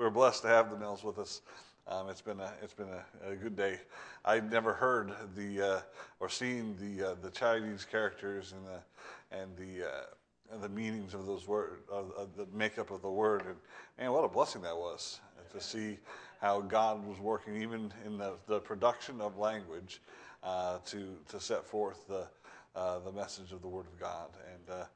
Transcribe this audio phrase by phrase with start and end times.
[0.00, 1.42] we're blessed to have the Mills with us.
[1.86, 3.78] Um, it's been a it's been a, a, good day.
[4.24, 5.80] I'd never heard the uh,
[6.20, 11.12] or seen the uh, the Chinese characters and the and the uh, and the meanings
[11.12, 13.56] of those words, of the makeup of the word, and
[13.98, 15.20] man, what a blessing that was
[15.52, 15.98] to see
[16.40, 20.00] how God was working even in the, the production of language
[20.42, 22.26] uh, to to set forth the
[22.74, 24.86] uh, the message of the Word of God and.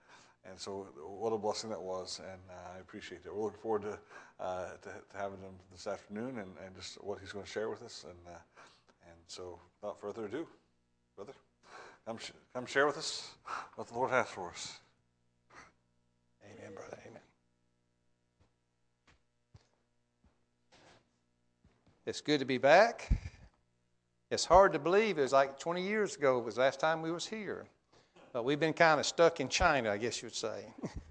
[0.48, 0.86] And so,
[1.18, 3.34] what a blessing that was, and uh, I appreciate it.
[3.34, 3.98] We're looking forward to,
[4.38, 7.70] uh, to, to, having him this afternoon and, and just what he's going to share
[7.70, 8.04] with us.
[8.06, 8.38] And, uh,
[9.08, 10.46] and so, without further ado,
[11.16, 11.32] brother,
[12.06, 13.30] come, sh- come share with us
[13.76, 14.80] what the Lord has for us.
[16.44, 16.98] Amen, brother.
[17.08, 17.22] Amen.
[22.04, 23.08] It's good to be back.
[24.30, 25.16] It's hard to believe.
[25.16, 27.66] It was like 20 years ago was the last time we was here.
[28.34, 30.66] But we've been kind of stuck in China, I guess you'd say.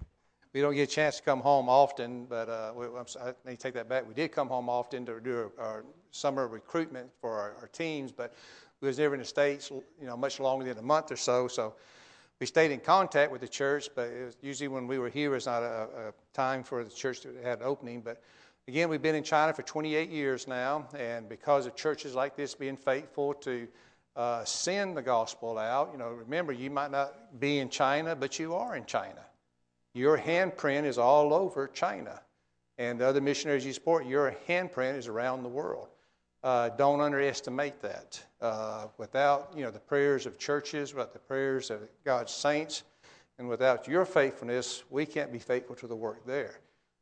[0.52, 3.56] we don't get a chance to come home often, but uh, we, I need to
[3.56, 4.06] take that back.
[4.06, 8.12] We did come home often to do our, our summer recruitment for our, our, teams,
[8.12, 8.34] but
[8.82, 11.48] we was never in the States, you know, much longer than a month or so.
[11.48, 11.72] So
[12.40, 15.46] we stayed in contact with the church, but usually when we were here, it was
[15.46, 18.02] not a, a time for the church to have an opening.
[18.02, 18.22] But
[18.68, 22.54] again, we've been in China for 28 years now, and because of churches like this
[22.54, 23.66] being faithful to
[24.16, 25.90] uh, send the gospel out.
[25.92, 29.24] You know, remember, you might not be in China, but you are in China.
[29.92, 32.20] Your handprint is all over China.
[32.78, 35.88] And the other missionaries you support, your handprint is around the world.
[36.42, 38.22] Uh, don't underestimate that.
[38.40, 42.82] Uh, without you know the prayers of churches, without the prayers of God's saints,
[43.38, 46.58] and without your faithfulness, we can't be faithful to the work there.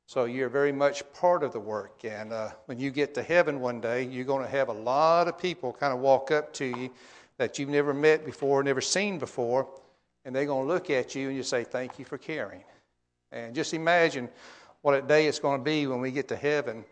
[0.07, 2.05] So you're very much part of the work.
[2.05, 5.29] And uh, when you get to heaven one day, you're going to have a lot
[5.29, 6.91] of people kind of walk up to you
[7.39, 9.69] that you've never met before, never seen before,
[10.25, 12.63] and they're going to look at you and you say, Thank you for caring.
[13.31, 14.29] And just imagine
[14.83, 16.85] what a day it's going to be when we get to heaven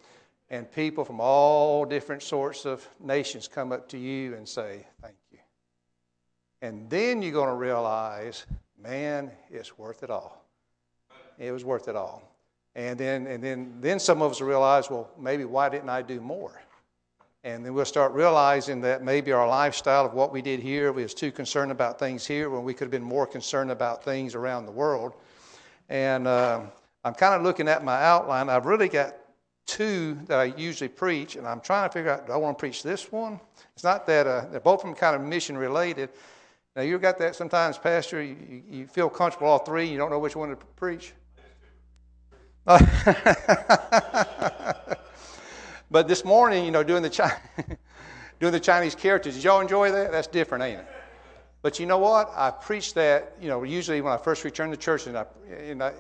[0.49, 5.17] and people from all different sorts of nations come up to you and say, Thank
[5.31, 5.39] you.
[6.63, 8.47] And then you're going to realize,
[8.83, 10.45] man, it's worth it all.
[11.39, 12.30] It was worth it all.
[12.75, 16.21] And then, and then, then some of us realize, well, maybe why didn't I do
[16.21, 16.61] more?
[17.43, 21.03] And then we'll start realizing that maybe our lifestyle of what we did here we
[21.03, 24.35] was too concerned about things here when we could have been more concerned about things
[24.35, 25.15] around the world.
[25.89, 26.61] And uh,
[27.03, 28.51] I'm kind of looking at my outline.
[28.51, 29.17] I've really got
[29.67, 32.61] two that I usually preach, and I'm trying to figure out do I want to
[32.61, 33.41] preach this one?
[33.75, 36.11] It's not that uh, they're both them kind of mission related.
[36.77, 40.19] Now, you've got that sometimes, Pastor, you, you feel comfortable all three, you don't know
[40.19, 41.15] which one to preach.
[45.91, 47.37] but this morning, you know, doing the, Chi-
[48.41, 50.13] doing the Chinese characters, did y'all enjoy that?
[50.13, 50.87] That's different, ain't it?
[51.63, 52.31] But you know what?
[52.37, 55.27] I preach that, you know, usually when I first return to church, and I,
[55.67, 55.93] you know,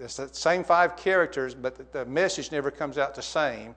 [0.00, 3.76] it's the same five characters, but the, message never comes out the same.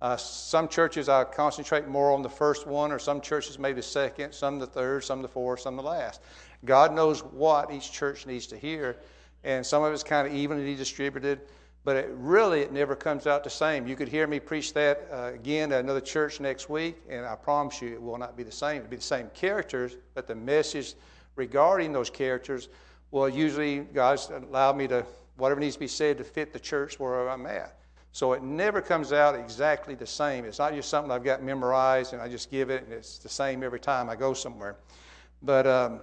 [0.00, 3.82] Uh, some churches I concentrate more on the first one, or some churches maybe the
[3.82, 6.20] second, some the third, some the fourth, some the last.
[6.64, 8.98] God knows what each church needs to hear,
[9.42, 11.40] and some of it's kind of evenly distributed
[11.84, 13.86] but it really it never comes out the same.
[13.86, 17.34] You could hear me preach that uh, again at another church next week, and I
[17.34, 18.78] promise you it will not be the same.
[18.78, 20.94] It'll be the same characters, but the message
[21.36, 22.68] regarding those characters
[23.10, 25.04] will usually God's allowed me to
[25.36, 27.78] whatever needs to be said to fit the church where I'm at.
[28.12, 30.44] So it never comes out exactly the same.
[30.44, 33.28] It's not just something I've got memorized and I just give it and it's the
[33.28, 34.76] same every time I go somewhere.
[35.42, 36.00] But um,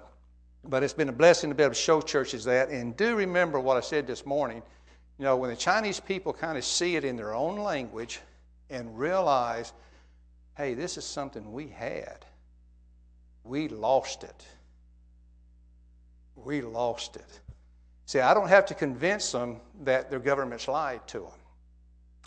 [0.68, 2.70] but it's been a blessing to be able to show churches that.
[2.70, 4.64] And do remember what I said this morning
[5.18, 8.20] you know, when the Chinese people kind of see it in their own language
[8.70, 9.74] and realize,
[10.58, 12.26] hey, this is something we had,
[13.44, 14.46] we lost it.
[16.36, 17.40] We lost it.
[18.06, 21.40] See, I don't have to convince them that their government's lied to them.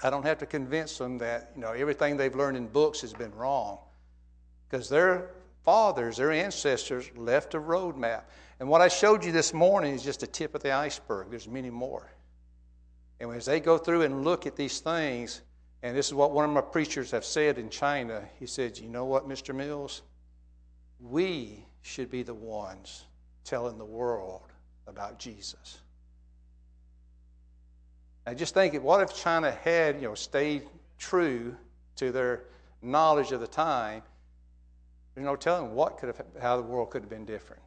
[0.02, 3.12] I don't have to convince them that you know everything they've learned in books has
[3.12, 3.79] been wrong,
[4.69, 5.31] because their
[5.64, 8.23] fathers, their ancestors, left a roadmap.
[8.61, 11.31] And what I showed you this morning is just a tip of the iceberg.
[11.31, 12.11] There's many more.
[13.20, 15.43] And as they go through and look at these things,
[15.82, 18.88] and this is what one of my preachers have said in China, he said, You
[18.88, 19.55] know what, Mr.
[19.55, 20.03] Mills?
[21.00, 23.05] We should be the ones
[23.44, 24.53] telling the world
[24.87, 25.79] about Jesus.
[28.26, 30.64] Now just think, what if China had, you know, stayed
[30.99, 31.56] true
[31.97, 32.44] to their
[32.82, 34.03] knowledge of the time?
[35.14, 37.62] There's no telling what could have, how the world could have been different.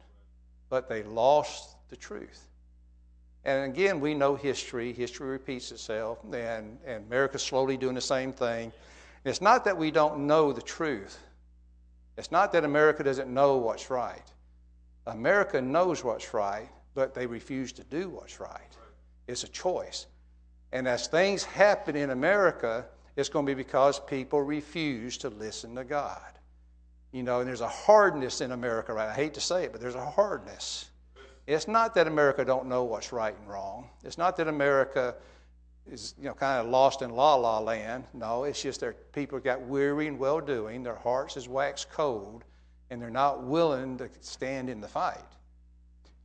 [0.68, 2.48] But they lost the truth.
[3.44, 4.92] And again, we know history.
[4.92, 8.72] History repeats itself, and, and America's slowly doing the same thing.
[9.24, 11.18] It's not that we don't know the truth.
[12.16, 14.22] It's not that America doesn't know what's right.
[15.06, 18.76] America knows what's right, but they refuse to do what's right.
[19.26, 20.06] It's a choice.
[20.72, 22.86] And as things happen in America,
[23.16, 26.20] it's going to be because people refuse to listen to God.
[27.12, 29.80] You know, and there's a hardness in America right I hate to say it, but
[29.80, 30.88] there's a hardness.
[31.46, 33.88] It's not that America don't know what's right and wrong.
[34.04, 35.14] It's not that America
[35.90, 38.04] is you know kind of lost in la la land.
[38.14, 40.82] No, it's just that people got weary and well doing.
[40.82, 42.44] Their hearts is waxed cold,
[42.90, 45.18] and they're not willing to stand in the fight.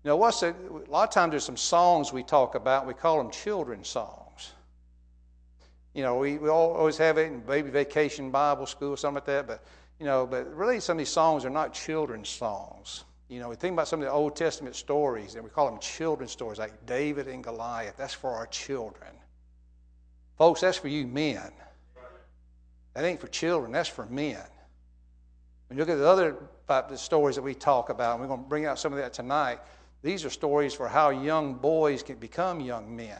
[0.03, 2.85] You know, what's a, a lot of times there's some songs we talk about.
[2.85, 4.51] We call them children's songs.
[5.93, 9.47] You know, we, we always have it in baby vacation Bible school, something like that.
[9.47, 9.63] But
[9.99, 13.03] you know, but really some of these songs are not children's songs.
[13.29, 15.79] You know, we think about some of the Old Testament stories, and we call them
[15.79, 17.95] children's stories, like David and Goliath.
[17.97, 19.11] That's for our children.
[20.37, 21.51] Folks, that's for you men.
[22.93, 24.41] That ain't for children, that's for men.
[25.67, 26.37] When you look at the other
[26.67, 29.13] the stories that we talk about, and we're going to bring out some of that
[29.13, 29.59] tonight,
[30.01, 33.19] these are stories for how young boys can become young men.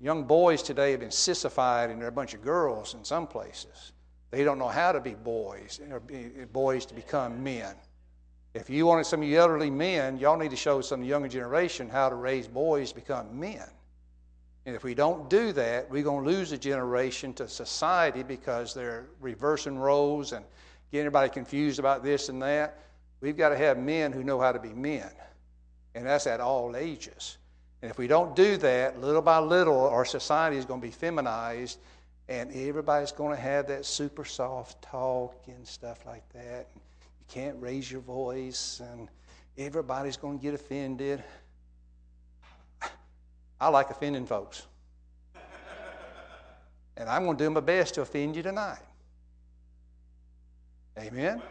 [0.00, 3.92] Young boys today have been sissified, and they're a bunch of girls in some places.
[4.30, 7.74] They don't know how to be boys, or be boys to become men.
[8.56, 11.90] If you want some of you elderly men, y'all need to show some younger generation
[11.90, 13.68] how to raise boys to become men.
[14.64, 18.72] And if we don't do that, we're going to lose a generation to society because
[18.72, 20.42] they're reversing roles and
[20.90, 22.78] getting everybody confused about this and that.
[23.20, 25.10] We've got to have men who know how to be men,
[25.94, 27.36] and that's at all ages.
[27.82, 30.92] And if we don't do that, little by little, our society is going to be
[30.92, 31.78] feminized,
[32.30, 36.68] and everybody's going to have that super soft talk and stuff like that.
[37.28, 39.08] You can't raise your voice, and
[39.58, 41.22] everybody's going to get offended.
[43.60, 44.66] I like offending folks.
[46.96, 48.78] and I'm going to do my best to offend you tonight.
[50.98, 51.42] Amen?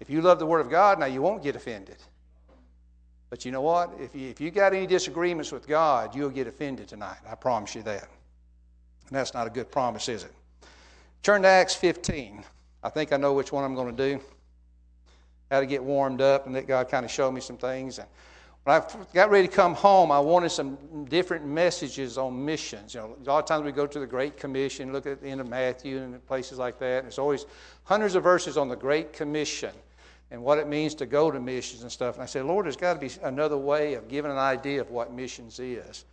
[0.00, 1.96] If you love the Word of God, now you won't get offended.
[3.30, 3.92] But you know what?
[3.98, 7.18] If you, if you got any disagreements with God, you'll get offended tonight.
[7.28, 8.08] I promise you that.
[9.08, 10.32] And that's not a good promise, is it?
[11.22, 12.44] Turn to Acts 15.
[12.82, 14.20] I think I know which one I'm going to do.
[15.54, 18.00] How to get warmed up and let God kind of show me some things.
[18.00, 18.08] And
[18.64, 22.92] when I got ready to come home, I wanted some different messages on missions.
[22.92, 25.28] You know, a lot of times we go to the Great Commission, look at the
[25.28, 26.96] end of Matthew and places like that.
[26.96, 27.46] And there's always
[27.84, 29.70] hundreds of verses on the Great Commission
[30.32, 32.16] and what it means to go to missions and stuff.
[32.16, 34.90] And I said, Lord, there's got to be another way of giving an idea of
[34.90, 36.04] what missions is.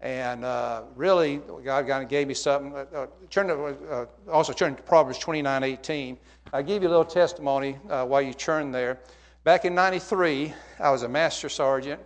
[0.00, 2.74] And uh, really, God kind of gave me something.
[2.74, 6.18] Uh, uh turn to, uh, also turn to Proverbs 29 18.
[6.52, 9.00] I'll give you a little testimony uh, while you turn there.
[9.44, 12.00] Back in 93, I was a master sergeant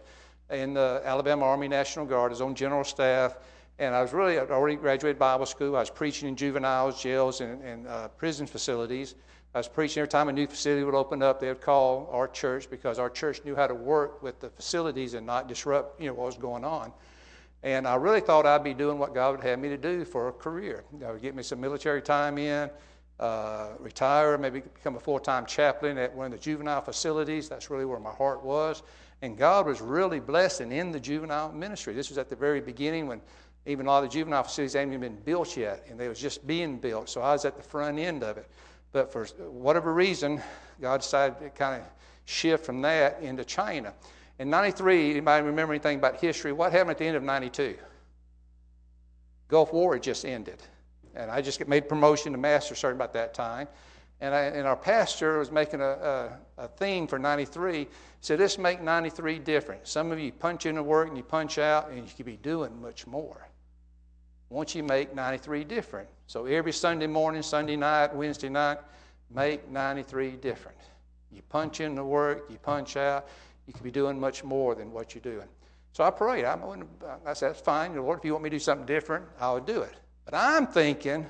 [0.50, 2.30] in the Alabama Army National Guard.
[2.30, 3.38] I was on general staff,
[3.78, 5.76] and I was really, I'd already graduated Bible school.
[5.76, 9.14] I was preaching in juveniles, jails, and, and uh, prison facilities.
[9.54, 12.26] I was preaching every time a new facility would open up, they would call our
[12.26, 16.08] church because our church knew how to work with the facilities and not disrupt you
[16.08, 16.92] know, what was going on.
[17.64, 20.28] And I really thought I'd be doing what God would have me to do for
[20.28, 20.84] a career.
[20.92, 22.68] You know, get me some military time in,
[23.18, 27.48] uh, retire, maybe become a full time chaplain at one of the juvenile facilities.
[27.48, 28.82] That's really where my heart was.
[29.22, 31.94] And God was really blessing in the juvenile ministry.
[31.94, 33.22] This was at the very beginning when
[33.64, 36.20] even a lot of the juvenile facilities hadn't even been built yet, and they was
[36.20, 37.08] just being built.
[37.08, 38.46] So I was at the front end of it.
[38.92, 40.42] But for whatever reason,
[40.82, 41.88] God decided to kind of
[42.26, 43.94] shift from that into China.
[44.38, 46.52] In 93, anybody remember anything about history?
[46.52, 47.76] What happened at the end of 92?
[49.48, 50.62] Gulf War had just ended.
[51.14, 53.68] And I just made promotion to master sergeant about that time.
[54.20, 57.86] And, I, and our pastor was making a, a, a theme for 93.
[58.20, 59.86] said, let's make 93 different.
[59.86, 62.80] Some of you punch into work and you punch out, and you could be doing
[62.80, 63.48] much more.
[64.48, 66.08] Once you make 93 different.
[66.26, 68.78] So every Sunday morning, Sunday night, Wednesday night,
[69.30, 70.78] make 93 different.
[71.30, 73.28] You punch in the work, you punch out,
[73.66, 75.48] you could be doing much more than what you're doing.
[75.92, 76.44] So I prayed.
[76.44, 76.76] I, uh,
[77.24, 77.94] I said, that's fine.
[77.94, 79.94] Lord, if you want me to do something different, I'll do it.
[80.24, 81.26] But I'm thinking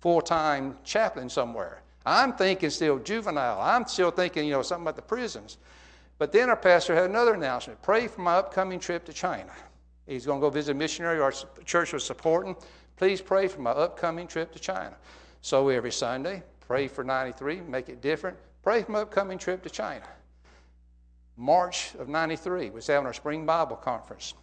[0.00, 1.82] full time chaplain somewhere.
[2.06, 3.60] I'm thinking still juvenile.
[3.60, 5.58] I'm still thinking, you know, something about the prisons.
[6.16, 9.52] But then our pastor had another announcement pray for my upcoming trip to China.
[10.06, 11.32] He's going to go visit a missionary our
[11.64, 12.56] church was supporting.
[12.96, 14.96] Please pray for my upcoming trip to China.
[15.42, 18.36] So every Sunday, pray for 93, make it different.
[18.62, 20.04] Pray for my upcoming trip to China.
[21.38, 24.34] March of 93 was having our spring Bible conference.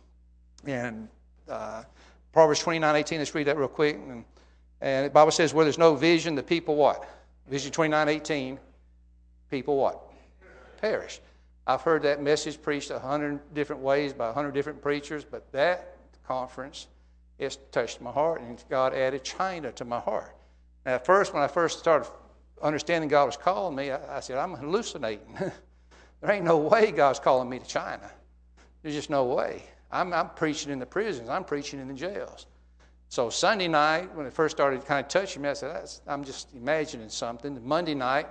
[0.65, 1.09] And
[1.49, 1.83] uh,
[2.31, 3.97] Proverbs 29 18, let's read that real quick.
[3.97, 4.23] And,
[4.79, 7.07] and the Bible says, where there's no vision, the people what?
[7.49, 8.59] Vision 29 18,
[9.51, 10.01] people what?
[10.81, 11.19] Perish.
[11.67, 15.51] I've heard that message preached a hundred different ways by a hundred different preachers, but
[15.51, 16.87] that conference
[17.39, 20.33] has touched my heart, and God added China to my heart.
[20.85, 22.09] Now, at first, when I first started
[22.61, 25.37] understanding God was calling me, I, I said, I'm hallucinating.
[26.25, 28.09] there ain't no way God's calling me to China.
[28.81, 29.63] There's just no way.
[29.91, 32.47] I'm, I'm preaching in the prisons, I'm preaching in the jails.
[33.09, 36.53] So Sunday night, when it first started kind of touching me, I said, I'm just
[36.55, 37.59] imagining something.
[37.63, 38.27] Monday night,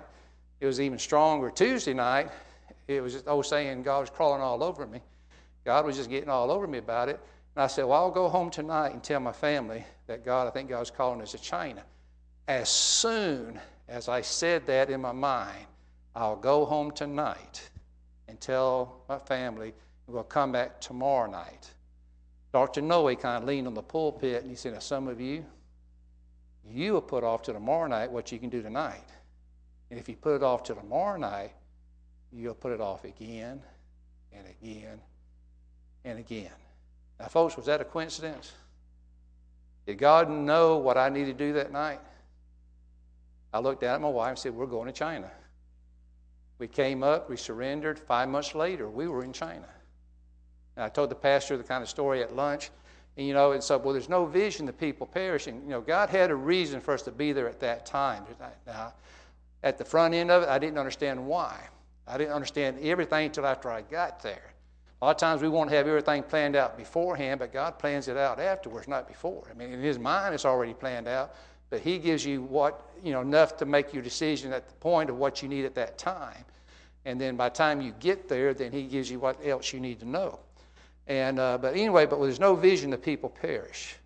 [0.60, 1.50] it was even stronger.
[1.50, 2.30] Tuesday night,
[2.88, 5.00] it was just, old saying, God was crawling all over me.
[5.64, 7.20] God was just getting all over me about it.
[7.54, 10.50] And I said, Well, I'll go home tonight and tell my family that God, I
[10.50, 11.82] think God's calling us to China.
[12.48, 15.66] As soon as I said that in my mind,
[16.14, 17.70] I'll go home tonight
[18.28, 19.74] and tell my family
[20.06, 21.70] we'll come back tomorrow night.
[22.52, 22.82] Dr.
[22.82, 25.44] Noe kind of leaned on the pulpit and he said, Now, some of you,
[26.66, 29.04] you will put off to tomorrow night what you can do tonight.
[29.90, 31.52] And if you put it off to tomorrow night,
[32.32, 33.60] you'll put it off again
[34.32, 35.00] and again
[36.04, 36.50] and again.
[37.18, 38.52] Now, folks, was that a coincidence?
[39.86, 42.00] Did God know what I needed to do that night?
[43.52, 45.30] I looked down at my wife and said, We're going to China.
[46.64, 47.98] We came up, we surrendered.
[47.98, 49.68] Five months later, we were in China.
[50.76, 52.70] And I told the pastor the kind of story at lunch.
[53.18, 55.60] And, you know, and so, well, there's no vision, the people perishing.
[55.64, 58.24] You know, God had a reason for us to be there at that time.
[58.66, 58.94] Now,
[59.62, 61.54] at the front end of it, I didn't understand why.
[62.06, 64.54] I didn't understand everything until after I got there.
[65.02, 68.16] A lot of times we won't have everything planned out beforehand, but God plans it
[68.16, 69.48] out afterwards, not before.
[69.50, 71.34] I mean, in His mind, it's already planned out,
[71.68, 75.10] but He gives you what, you know, enough to make your decision at the point
[75.10, 76.42] of what you need at that time.
[77.04, 79.80] And then by the time you get there, then He gives you what else you
[79.80, 80.40] need to know.
[81.06, 83.96] And, uh, but anyway, but there's no vision, the people perish.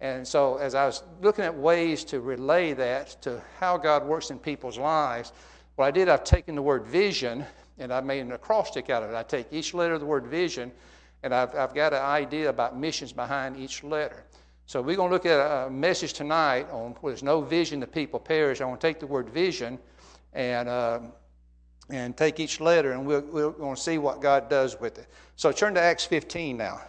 [0.00, 4.30] And so, as I was looking at ways to relay that to how God works
[4.30, 5.32] in people's lives,
[5.76, 7.44] what I did, I've taken the word vision
[7.78, 9.16] and I made an acrostic out of it.
[9.16, 10.72] I take each letter of the word vision,
[11.22, 14.24] and I've, I've got an idea about missions behind each letter.
[14.66, 17.86] So we're going to look at a message tonight on where there's no vision, the
[17.86, 18.60] people perish.
[18.60, 19.78] I want to take the word vision
[20.32, 21.00] and, uh,
[21.90, 25.06] and take each letter, and we're, we're going to see what God does with it.
[25.36, 26.80] So turn to Acts 15 now.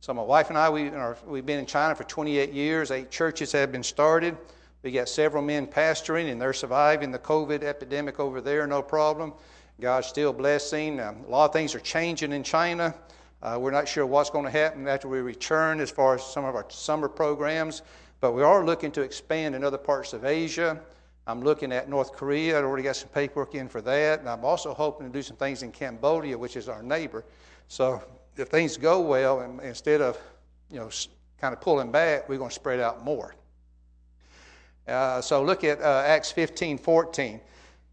[0.00, 2.90] So my wife and I, we are, we've been in China for 28 years.
[2.90, 4.36] Eight churches have been started.
[4.82, 9.32] We got several men pastoring, and they're surviving the COVID epidemic over there, no problem.
[9.80, 11.00] God's still blessing.
[11.00, 12.94] Um, a lot of things are changing in China.
[13.42, 16.44] Uh, we're not sure what's going to happen after we return as far as some
[16.44, 17.80] of our summer programs,
[18.20, 20.80] but we are looking to expand in other parts of Asia.
[21.26, 22.58] I'm looking at North Korea.
[22.58, 24.20] I already got some paperwork in for that.
[24.20, 27.24] And I'm also hoping to do some things in Cambodia, which is our neighbor.
[27.68, 28.02] So
[28.36, 30.18] if things go well, and instead of
[30.70, 30.90] you know
[31.40, 33.34] kind of pulling back, we're going to spread out more.
[34.86, 37.40] Uh, so look at uh, Acts 15 14.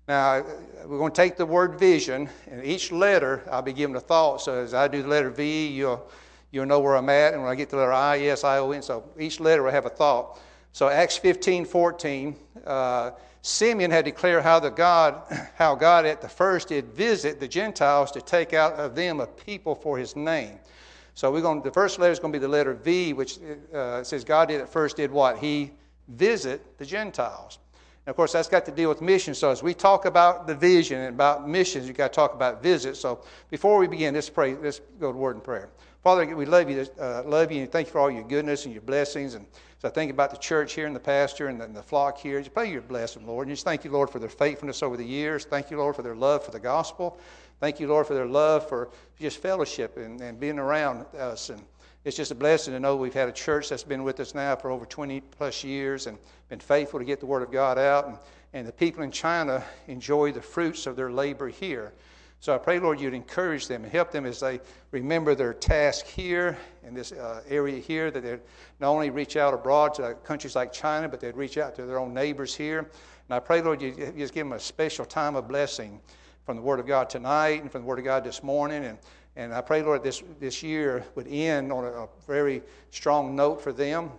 [0.07, 0.43] Now,
[0.85, 4.41] we're going to take the word vision, and each letter I'll be giving a thought.
[4.41, 6.09] So as I do the letter V, you'll,
[6.51, 7.33] you'll know where I'm at.
[7.33, 8.81] And when I get to the letter I, S, I, O, N.
[8.81, 10.39] So each letter will have a thought.
[10.74, 12.36] So Acts 15 14.
[12.66, 13.12] Uh,
[13.44, 15.24] Simeon had declared how, the God,
[15.56, 19.28] how God at the first did visit the Gentiles to take out of them a
[19.28, 20.60] people for his name.
[21.13, 21.62] So we're going.
[21.62, 23.40] The first letter is going to be the letter V, which
[23.74, 25.72] uh, says God did at first did what he
[26.08, 27.60] visit the Gentiles.
[28.05, 29.38] And of course, that's got to deal with missions.
[29.38, 32.63] So as we talk about the vision and about missions, you've got to talk about
[32.63, 33.00] visits.
[33.00, 34.55] So before we begin, let's pray.
[34.55, 35.70] Let's go to word and prayer.
[36.03, 38.74] Father, we love you, uh, love you, and thank you for all your goodness and
[38.74, 39.36] your blessings.
[39.36, 39.46] And
[39.77, 42.17] so I think about the church here and the pastor and the, and the flock
[42.17, 42.39] here.
[42.39, 43.48] Just pray your blessing, Lord.
[43.48, 45.46] And just thank you, Lord, for their faithfulness over the years.
[45.46, 47.20] Thank you, Lord, for their love for the gospel.
[47.60, 48.89] Thank you, Lord, for their love for
[49.20, 51.50] just fellowship and, and being around us.
[51.50, 51.62] And
[52.03, 54.55] it's just a blessing to know we've had a church that's been with us now
[54.55, 56.17] for over 20 plus years and
[56.50, 58.08] been faithful to get the Word of God out.
[58.08, 58.17] And,
[58.53, 61.93] and the people in China enjoy the fruits of their labor here.
[62.39, 66.08] So I pray, Lord, you'd encourage them and help them as they remember their task
[66.08, 68.39] here in this uh, area here, that they'd
[68.79, 72.00] not only reach out abroad to countries like China, but they'd reach out to their
[72.00, 72.79] own neighbors here.
[72.79, 72.89] And
[73.29, 76.01] I pray, Lord, you just give them a special time of blessing
[76.43, 78.86] from the Word of God tonight and from the Word of God this morning.
[78.86, 78.98] And
[79.35, 83.61] and I pray, Lord, this, this year would end on a, a very strong note
[83.61, 84.11] for them.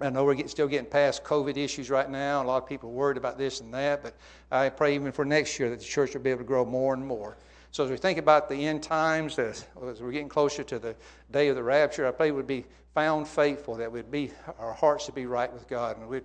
[0.00, 2.42] I know we're get, still getting past COVID issues right now.
[2.42, 4.14] A lot of people are worried about this and that, but
[4.50, 6.94] I pray even for next year that the church will be able to grow more
[6.94, 7.36] and more.
[7.70, 10.94] So as we think about the end times, as, as we're getting closer to the
[11.32, 15.06] day of the rapture, I pray we'd be found faithful, that we'd be our hearts
[15.06, 16.24] to be right with God, and we'd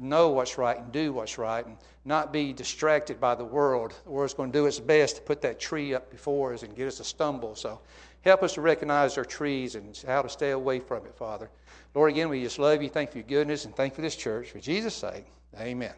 [0.00, 3.94] know what's right and do what's right and not be distracted by the world.
[4.04, 6.74] The world's going to do its best to put that tree up before us and
[6.74, 7.54] get us to stumble.
[7.54, 7.80] So
[8.22, 11.50] help us to recognize our trees and how to stay away from it, Father.
[11.94, 12.88] Lord, again, we just love you.
[12.88, 14.50] Thank you for your goodness and thank you for this church.
[14.50, 15.26] For Jesus' sake,
[15.58, 15.94] amen.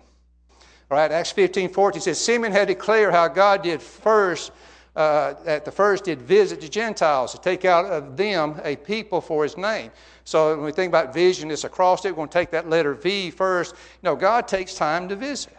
[0.90, 4.52] All right, Acts 15 14 says, Simeon had declared how God did first
[4.94, 9.20] uh, at the first did visit the Gentiles to take out of them a people
[9.20, 9.90] for his name.
[10.25, 12.12] So when we think about vision, it's acrostic.
[12.12, 13.75] We're going to take that letter V first.
[13.75, 15.56] You know, God takes time to visit.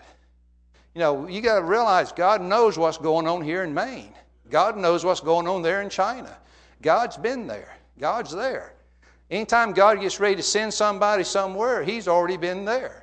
[0.94, 4.14] You know, you got to realize God knows what's going on here in Maine.
[4.50, 6.38] God knows what's going on there in China.
[6.82, 7.76] God's been there.
[8.00, 8.74] God's there.
[9.32, 13.03] Anytime God gets ready to send somebody somewhere, He's already been there.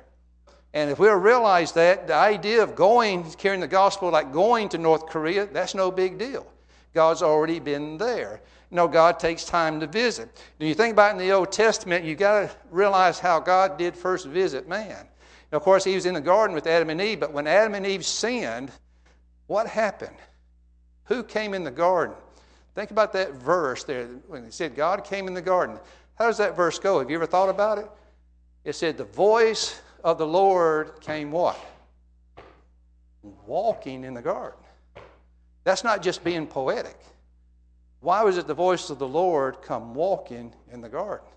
[0.73, 4.77] And if we'll realize that, the idea of going, carrying the gospel like going to
[4.77, 6.47] North Korea, that's no big deal.
[6.93, 8.41] God's already been there.
[8.69, 10.29] You know, God takes time to visit.
[10.57, 13.77] When you think about it in the Old Testament, You've got to realize how God
[13.77, 15.07] did first visit man.
[15.51, 17.85] Of course, he was in the garden with Adam and Eve, but when Adam and
[17.85, 18.71] Eve sinned,
[19.47, 20.15] what happened?
[21.05, 22.15] Who came in the garden?
[22.73, 25.77] Think about that verse there when he said God came in the garden.
[26.15, 26.99] How does that verse go?
[26.99, 27.89] Have you ever thought about it?
[28.63, 31.59] It said, The voice of the Lord came what?
[33.45, 34.59] Walking in the garden.
[35.63, 36.97] That's not just being poetic.
[37.99, 41.27] Why was it the voice of the Lord come walking in the garden?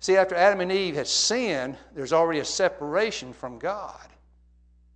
[0.00, 4.08] See, after Adam and Eve had sinned, there's already a separation from God.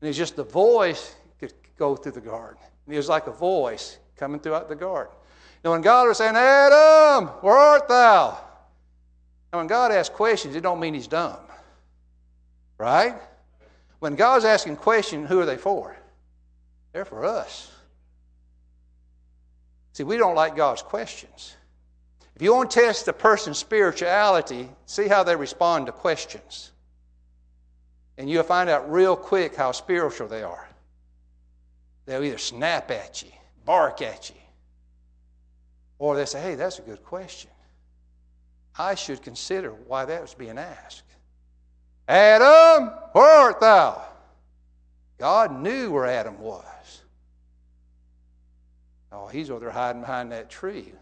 [0.00, 2.62] And it's just the voice could go through the garden.
[2.86, 5.14] And it was like a voice coming throughout the garden.
[5.64, 8.38] Now, when God was saying, Adam, where art thou?
[9.52, 11.38] And when God asks questions, it don't mean he's dumb.
[12.82, 13.14] Right?
[14.00, 15.96] When God's asking questions, who are they for?
[16.92, 17.70] They're for us.
[19.92, 21.54] See, we don't like God's questions.
[22.34, 26.72] If you want to test a person's spirituality, see how they respond to questions.
[28.18, 30.68] And you'll find out real quick how spiritual they are.
[32.06, 33.30] They'll either snap at you,
[33.64, 34.42] bark at you,
[36.00, 37.52] or they say, hey, that's a good question.
[38.76, 41.04] I should consider why that was being asked.
[42.12, 44.02] Adam, where art thou?
[45.16, 47.00] God knew where Adam was.
[49.10, 50.92] Oh, he's over there hiding behind that tree.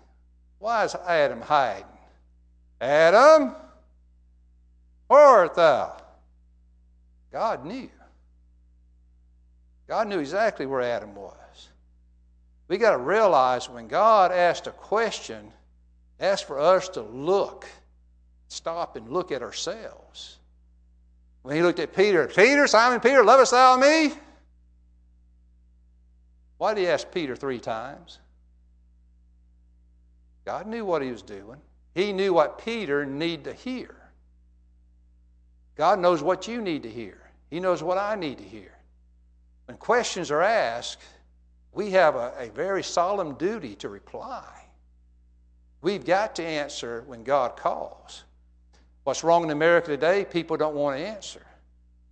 [0.61, 1.85] Why is Adam hiding?
[2.81, 3.57] Adam,
[5.09, 6.01] where art thou?
[7.33, 7.91] God knew.
[9.89, 11.35] God knew exactly where Adam was.
[12.69, 15.51] We got to realize when God asked a question,
[16.21, 17.67] asked for us to look,
[18.47, 20.37] stop and look at ourselves.
[21.43, 24.13] When he looked at Peter, Peter, Simon Peter, lovest thou me?
[26.59, 28.19] Why did he ask Peter three times?
[30.45, 31.59] God knew what he was doing.
[31.95, 33.97] He knew what Peter needed to hear.
[35.77, 37.31] God knows what you need to hear.
[37.49, 38.77] He knows what I need to hear.
[39.65, 40.99] When questions are asked,
[41.73, 44.45] we have a, a very solemn duty to reply.
[45.81, 48.25] We've got to answer when God calls.
[49.05, 50.25] What's wrong in America today?
[50.25, 51.43] People don't want to answer.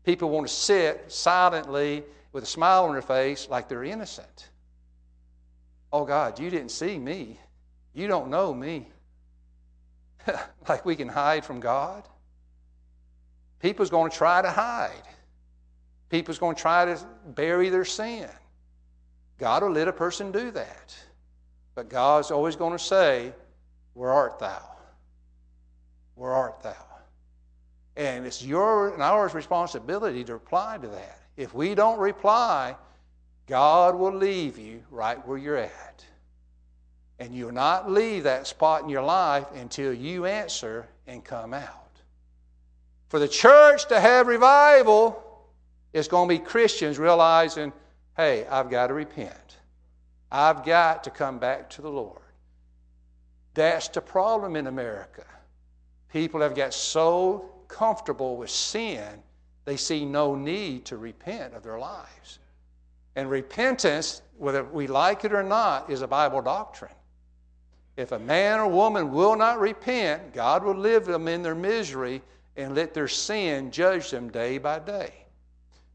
[0.04, 4.48] People want to sit silently with a smile on their face like they're innocent.
[5.92, 7.38] Oh, God, you didn't see me.
[7.94, 8.88] You don't know me.
[10.68, 12.06] like we can hide from God.
[13.60, 15.02] People's going to try to hide.
[16.08, 16.98] People's going to try to
[17.34, 18.28] bury their sin.
[19.38, 20.96] God will let a person do that.
[21.74, 23.32] But God's always going to say,
[23.94, 24.77] Where art thou?
[26.18, 26.74] Where art thou?
[27.96, 31.20] And it's your and our responsibility to reply to that.
[31.36, 32.76] If we don't reply,
[33.46, 36.04] God will leave you right where you're at.
[37.20, 42.00] And you'll not leave that spot in your life until you answer and come out.
[43.08, 45.24] For the church to have revival,
[45.92, 47.72] it's going to be Christians realizing,
[48.16, 49.56] hey, I've got to repent.
[50.30, 52.20] I've got to come back to the Lord.
[53.54, 55.24] That's the problem in America.
[56.12, 59.22] People have got so comfortable with sin,
[59.64, 62.38] they see no need to repent of their lives.
[63.16, 66.92] And repentance, whether we like it or not, is a Bible doctrine.
[67.96, 72.22] If a man or woman will not repent, God will live them in their misery
[72.56, 75.12] and let their sin judge them day by day.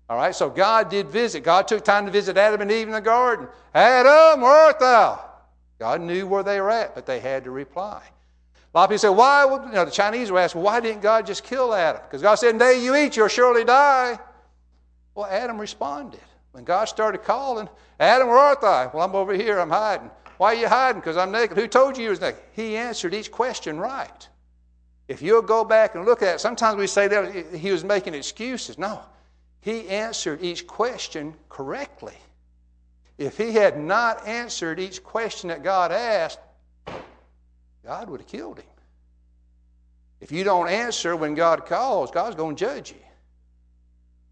[0.10, 1.44] All right, so God did visit.
[1.44, 3.48] God took time to visit Adam and Eve in the garden.
[3.74, 5.24] Adam, where art thou?
[5.80, 8.04] God knew where they were at, but they had to reply.
[8.74, 11.28] A lot of people say, why, you know, the Chinese were asked, why didn't God
[11.28, 12.02] just kill Adam?
[12.04, 14.18] Because God said, the day you eat, you'll surely die.
[15.14, 16.20] Well, Adam responded.
[16.54, 18.90] When God started calling, Adam, where art thou?
[18.94, 20.10] Well, I'm over here, I'm hiding.
[20.38, 21.02] Why are you hiding?
[21.02, 21.58] Because I'm naked.
[21.58, 22.42] Who told you you was naked?
[22.54, 24.28] He answered each question right.
[25.08, 28.16] If you'll go back and look at it, sometimes we say that he was making
[28.16, 28.78] excuses.
[28.78, 29.02] No,
[29.62, 32.18] he answered each question correctly.
[33.18, 36.40] If he had not answered each question that God asked,
[37.86, 38.66] God would have killed him.
[40.22, 42.98] If you don't answer when God calls, God's going to judge you.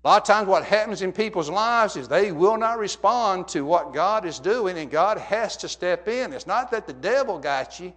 [0.03, 3.63] A lot of times, what happens in people's lives is they will not respond to
[3.63, 6.33] what God is doing, and God has to step in.
[6.33, 7.93] It's not that the devil got you,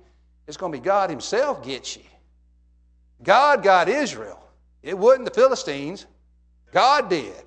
[0.46, 2.02] it's going to be God Himself gets you.
[3.22, 4.44] God got Israel,
[4.82, 6.06] it wasn't the Philistines.
[6.72, 7.44] God did.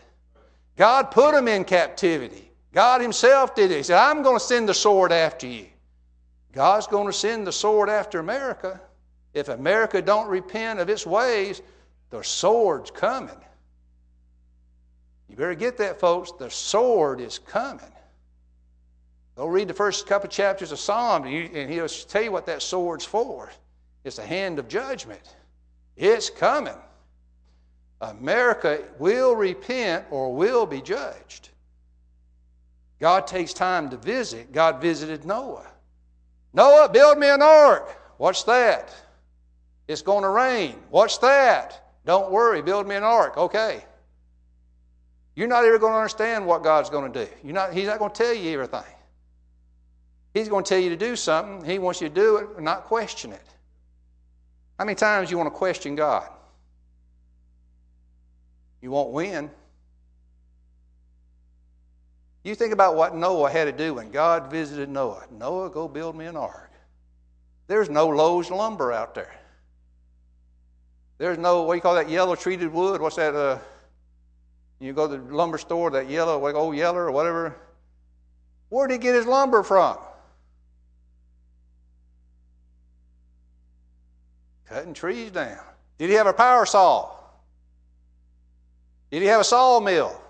[0.77, 2.49] God put them in captivity.
[2.71, 3.77] God Himself did it.
[3.77, 5.65] He said, I'm going to send the sword after you.
[6.53, 8.81] God's going to send the sword after America
[9.37, 11.61] If America don't repent of its ways,
[12.09, 13.37] the sword's coming.
[15.29, 16.31] You better get that, folks.
[16.31, 17.85] The sword is coming.
[19.35, 23.05] Go read the first couple chapters of Psalm, and he'll tell you what that sword's
[23.05, 23.51] for.
[24.03, 25.35] It's the hand of judgment.
[25.95, 26.73] It's coming.
[28.01, 31.49] America will repent or will be judged.
[32.99, 34.51] God takes time to visit.
[34.51, 35.67] God visited Noah.
[36.57, 37.87] Noah, build me an ark.
[38.17, 38.91] What's that?
[39.87, 40.75] It's going to rain.
[40.89, 41.93] What's that?
[42.03, 43.37] Don't worry, build me an ark.
[43.37, 43.85] Okay.
[45.35, 47.31] You're not ever going to understand what God's going to do.
[47.43, 48.91] You're not, he's not going to tell you everything.
[50.33, 51.63] He's going to tell you to do something.
[51.63, 53.47] He wants you to do it, and not question it.
[54.79, 56.27] How many times you want to question God?
[58.81, 59.51] You won't win.
[62.47, 65.25] You think about what Noah had to do when God visited Noah.
[65.29, 66.71] Noah, go build me an ark.
[67.67, 69.35] There's no Lowe's lumber out there.
[71.17, 73.01] There's no, what do you call that yellow treated wood?
[73.01, 73.35] What's that?
[73.35, 73.59] Uh,
[74.79, 77.53] you go to the lumber store, that yellow, like old yeller or whatever.
[78.69, 79.97] Where did he get his lumber from?
[84.69, 85.59] Cutting trees down.
[85.97, 87.11] Did he have a power saw?
[89.11, 90.21] Did he have a sawmill?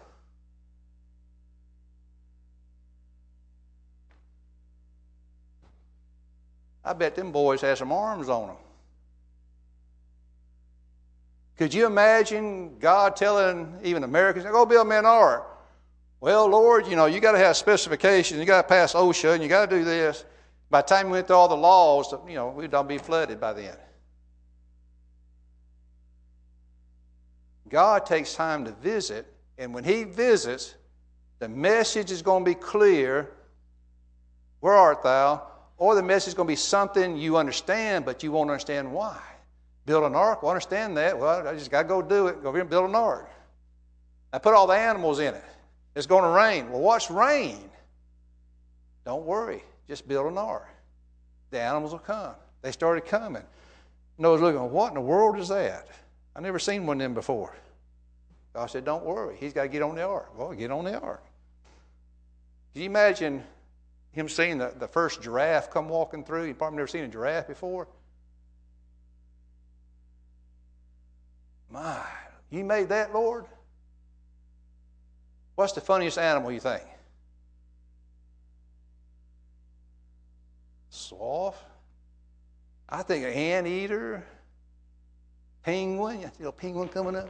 [6.87, 8.55] I bet them boys had some arms on them.
[11.57, 15.45] Could you imagine God telling even Americans, go build me an ark?
[16.21, 18.39] Well, Lord, you know, you got to have specifications.
[18.39, 20.23] You got to pass OSHA, and you got to do this.
[20.69, 23.39] By the time we went through all the laws, you know, we'd all be flooded
[23.39, 23.75] by then.
[27.69, 30.75] God takes time to visit, and when He visits,
[31.39, 33.31] the message is going to be clear.
[34.59, 35.43] Where art thou?
[35.77, 39.19] Or the message is going to be something you understand, but you won't understand why.
[39.85, 40.41] Build an ark?
[40.41, 41.17] Well, understand that.
[41.17, 42.43] Well, I just got to go do it.
[42.43, 43.29] Go here and build an ark.
[44.33, 45.43] I put all the animals in it.
[45.95, 46.69] It's going to rain.
[46.69, 47.69] Well, what's rain?
[49.05, 49.63] Don't worry.
[49.87, 50.67] Just build an ark.
[51.51, 52.35] The animals will come.
[52.61, 53.43] They started coming.
[54.17, 55.87] Noah's looking, what in the world is that?
[56.35, 57.55] I never seen one of them before.
[58.53, 59.37] God said, Don't worry.
[59.39, 60.37] He's got to get on the ark.
[60.37, 61.23] Well, get on the ark.
[62.73, 63.43] Can you imagine
[64.17, 66.45] him seeing the, the first giraffe come walking through?
[66.45, 67.87] You've probably never seen a giraffe before.
[71.69, 72.01] My,
[72.49, 73.45] you made that, Lord?
[75.55, 76.83] What's the funniest animal you think?
[80.89, 81.61] Sloth?
[82.89, 84.25] I think an anteater.
[85.63, 86.21] Penguin.
[86.21, 87.29] You see a penguin coming up?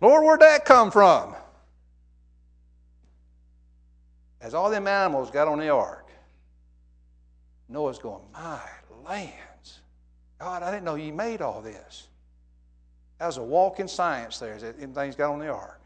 [0.00, 1.36] Lord, where'd that come from?
[4.44, 6.06] As all them animals got on the ark,
[7.66, 8.60] Noah's going, My
[9.06, 9.80] lands.
[10.38, 12.08] God, I didn't know you made all this.
[13.18, 15.80] That was a walk in science there as things got on the ark.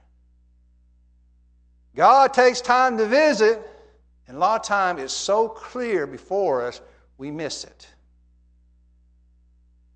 [1.94, 3.60] God takes time to visit,
[4.26, 6.80] and a lot of time it's so clear before us,
[7.16, 7.86] we miss it.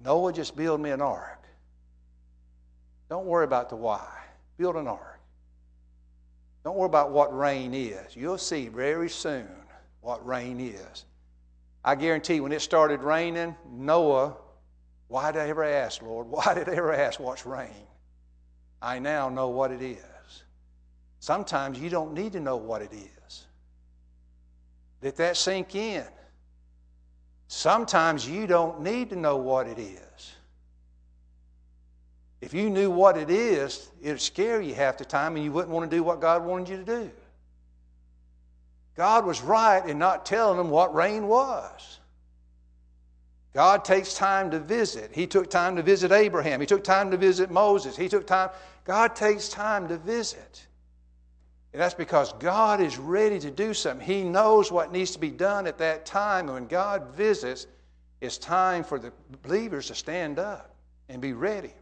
[0.04, 1.42] Noah just build me an ark.
[3.08, 4.08] Don't worry about the why.
[4.56, 5.21] Build an ark.
[6.64, 8.14] Don't worry about what rain is.
[8.14, 9.48] You'll see very soon
[10.00, 11.04] what rain is.
[11.84, 14.36] I guarantee when it started raining, Noah,
[15.08, 16.26] why did I ever ask, Lord?
[16.30, 17.86] Why did I ever ask what's rain?
[18.80, 20.42] I now know what it is.
[21.20, 23.46] Sometimes you don't need to know what it is.
[25.02, 26.06] Let that sink in.
[27.48, 30.32] Sometimes you don't need to know what it is.
[32.42, 35.52] If you knew what it is, it would scare you half the time and you
[35.52, 37.10] wouldn't want to do what God wanted you to do.
[38.96, 42.00] God was right in not telling them what rain was.
[43.54, 45.12] God takes time to visit.
[45.14, 46.60] He took time to visit Abraham.
[46.60, 47.96] He took time to visit Moses.
[47.96, 48.50] He took time.
[48.84, 50.66] God takes time to visit.
[51.72, 54.04] And that's because God is ready to do something.
[54.04, 56.46] He knows what needs to be done at that time.
[56.46, 57.68] And when God visits,
[58.20, 60.74] it's time for the believers to stand up
[61.08, 61.72] and be ready.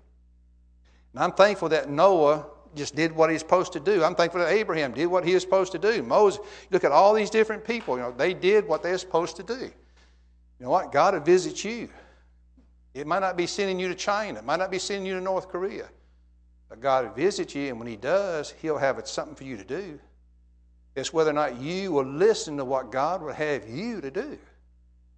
[1.12, 4.05] And I'm thankful that Noah just did what he's supposed to do.
[4.05, 6.03] I'm thankful that Abraham did what he was supposed to do.
[6.03, 7.96] Moses, look at all these different people.
[7.96, 9.59] You know, they did what they're supposed to do.
[9.59, 10.92] You know what?
[10.92, 11.88] God will visit you.
[12.94, 14.38] It might not be sending you to China.
[14.38, 15.88] It might not be sending you to North Korea.
[16.68, 19.64] But God will visit you, and when He does, He'll have something for you to
[19.64, 19.99] do.
[20.94, 24.38] It's whether or not you will listen to what God will have you to do.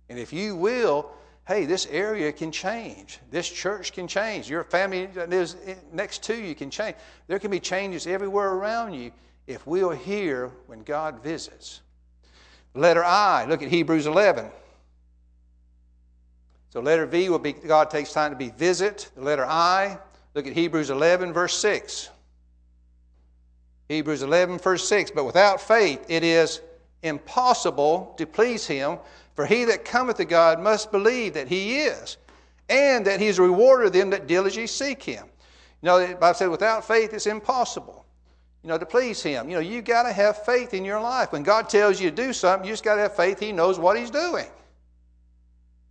[0.08, 1.10] And if you will,
[1.46, 3.18] hey, this area can change.
[3.30, 4.48] This church can change.
[4.48, 5.56] Your family that lives
[5.92, 6.96] next to you can change.
[7.26, 9.10] There can be changes everywhere around you
[9.46, 11.80] if we are here when God visits.
[12.74, 14.46] Letter I, look at Hebrews 11.
[16.70, 19.10] So letter V will be God takes time to be visit.
[19.14, 19.98] The letter I,
[20.34, 22.08] look at Hebrews 11, verse 6.
[23.88, 25.10] Hebrews 11, verse 6.
[25.10, 26.62] But without faith it is
[27.02, 28.98] impossible to please him,
[29.34, 32.16] for he that cometh to God must believe that he is,
[32.68, 35.26] and that he is a rewarder of them that diligently seek him.
[35.82, 38.04] You know, the Bible said, without faith it's impossible,
[38.62, 39.48] you know, to please him.
[39.48, 41.32] You know, you got to have faith in your life.
[41.32, 43.78] When God tells you to do something, you just got to have faith he knows
[43.78, 44.46] what he's doing.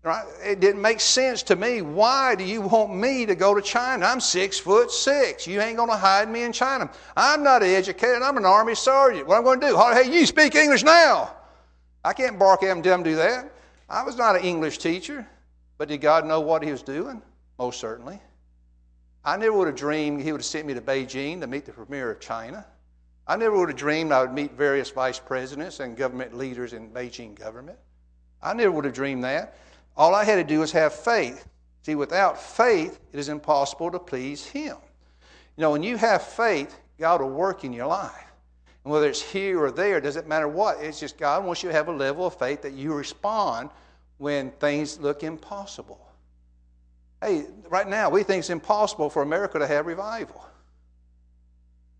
[0.03, 0.25] Right?
[0.43, 1.83] It didn't make sense to me.
[1.83, 4.05] Why do you want me to go to China?
[4.05, 5.45] I'm six foot six.
[5.45, 6.89] You ain't going to hide me in China.
[7.15, 8.23] I'm not educated.
[8.23, 9.27] I'm an army sergeant.
[9.27, 9.77] What am I going to do?
[9.77, 11.35] Hey, you speak English now.
[12.03, 13.51] I can't bark at tell do that.
[13.89, 15.27] I was not an English teacher,
[15.77, 17.21] but did God know what he was doing?
[17.59, 18.19] Most certainly.
[19.23, 21.71] I never would have dreamed he would have sent me to Beijing to meet the
[21.71, 22.65] premier of China.
[23.27, 26.89] I never would have dreamed I would meet various vice presidents and government leaders in
[26.89, 27.77] Beijing government.
[28.41, 29.57] I never would have dreamed that.
[29.95, 31.47] All I had to do was have faith.
[31.83, 34.77] See, without faith, it is impossible to please Him.
[35.55, 38.30] You know, when you have faith, God will work in your life.
[38.83, 40.77] And whether it's here or there, doesn't matter what.
[40.81, 43.69] It's just God wants you to have a level of faith that you respond
[44.17, 45.99] when things look impossible.
[47.21, 50.43] Hey, right now, we think it's impossible for America to have revival.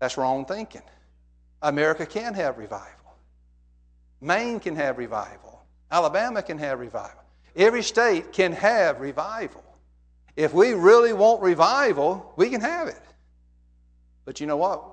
[0.00, 0.82] That's wrong thinking.
[1.62, 2.88] America can have revival.
[4.20, 5.64] Maine can have revival.
[5.90, 7.22] Alabama can have revival.
[7.54, 9.62] Every state can have revival.
[10.34, 13.00] If we really want revival, we can have it.
[14.24, 14.91] But you know what?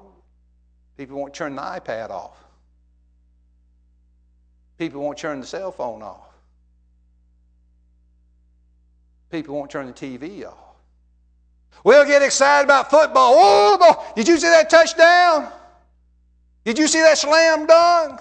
[0.99, 2.43] People won't turn the iPad off.
[4.77, 6.27] People won't turn the cell phone off.
[9.31, 10.75] People won't turn the TV off.
[11.85, 13.31] We'll get excited about football.
[13.33, 14.03] Oh, boy.
[14.13, 15.49] did you see that touchdown?
[16.65, 18.19] Did you see that slam dunk?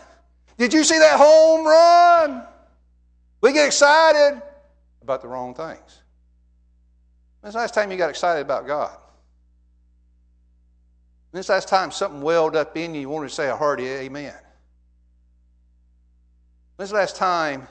[0.57, 2.47] Did you see that home run?
[3.41, 4.41] We get excited
[5.03, 6.03] about the wrong things.
[7.41, 8.97] When's the last time you got excited about God?
[11.47, 14.35] The last time something welled up in you, you wanted to say a hearty amen?
[16.75, 17.69] When's the last time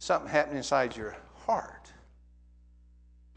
[0.00, 1.90] something happened inside your heart?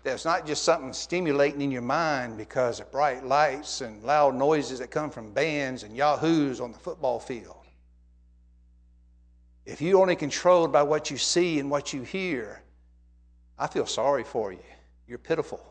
[0.04, 4.80] That's not just something stimulating in your mind because of bright lights and loud noises
[4.80, 7.56] that come from bands and yahoos on the football field.
[9.66, 12.64] If you're only controlled by what you see and what you hear,
[13.58, 14.60] I feel sorry for you.
[15.08, 15.66] You're pitiful.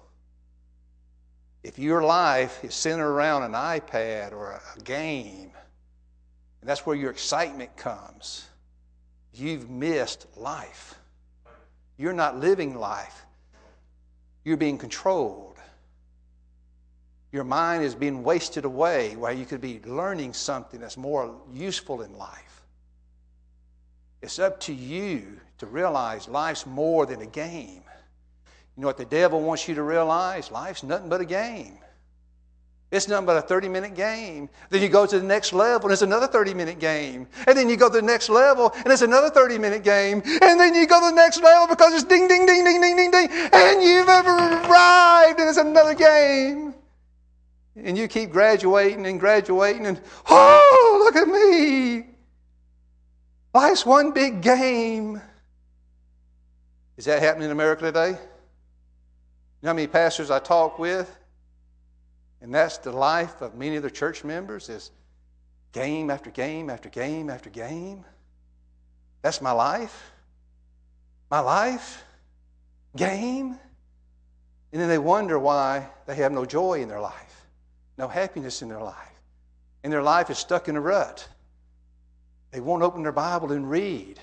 [1.63, 5.51] If your life is centered around an iPad or a game,
[6.61, 8.47] and that's where your excitement comes,
[9.33, 10.95] you've missed life.
[11.97, 13.27] You're not living life.
[14.45, 15.57] You're being controlled.
[17.33, 22.03] Your mind is being wasted away while you could be learning something that's more useful
[22.03, 22.63] in life.
[24.23, 27.83] It's up to you to realize life's more than a game.
[28.79, 30.53] You know what the devil wants you to realize?
[30.53, 31.81] Life's nothing but a game.
[32.93, 34.49] It's nothing but a 30 minute game.
[34.71, 37.27] Then you go to the next level and it's another 30 minute game.
[37.49, 40.23] And then you go to the next level and it's another 30 minute game.
[40.25, 42.97] And then you go to the next level because it's ding, ding, ding, ding, ding,
[42.97, 43.29] ding, ding.
[43.53, 46.73] And you've arrived and it's another game.
[47.75, 52.07] And you keep graduating and graduating and, oh, look at me.
[53.53, 55.21] Life's one big game.
[56.97, 58.17] Is that happening in America today?
[59.61, 61.19] You know how many pastors I talk with?
[62.41, 64.93] And that's the life of many of the church members is
[65.73, 68.05] game after game after game after game.
[69.23, 70.13] That's my life.
[71.29, 72.05] My life.
[72.95, 73.59] Game.
[74.73, 77.47] And then they wonder why they have no joy in their life,
[77.97, 78.95] no happiness in their life.
[79.83, 81.27] And their life is stuck in a rut.
[82.53, 84.21] They won't open their Bible and read.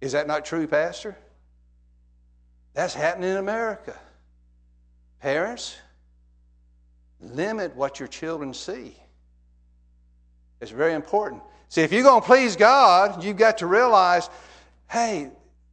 [0.00, 1.16] Is that not true, Pastor?
[2.76, 3.98] That's happening in America.
[5.20, 5.76] Parents,
[7.22, 8.94] limit what your children see.
[10.60, 11.42] It's very important.
[11.70, 14.28] See, if you're going to please God, you've got to realize
[14.90, 15.30] hey,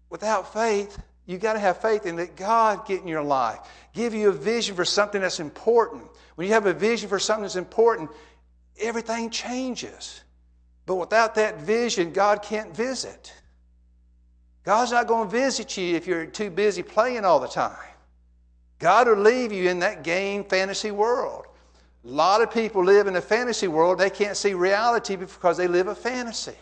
[0.09, 3.59] without faith, you've got to have faith in that God get in your life,
[3.93, 6.03] give you a vision for something that's important.
[6.35, 8.11] When you have a vision for something that's important,
[8.79, 10.21] everything changes.
[10.85, 13.33] But without that vision, God can't visit.
[14.63, 17.77] God's not going to visit you if you're too busy playing all the time.
[18.79, 21.45] God will leave you in that game fantasy world.
[22.05, 23.97] A lot of people live in a fantasy world.
[23.97, 26.55] They can't see reality because they live a fantasy.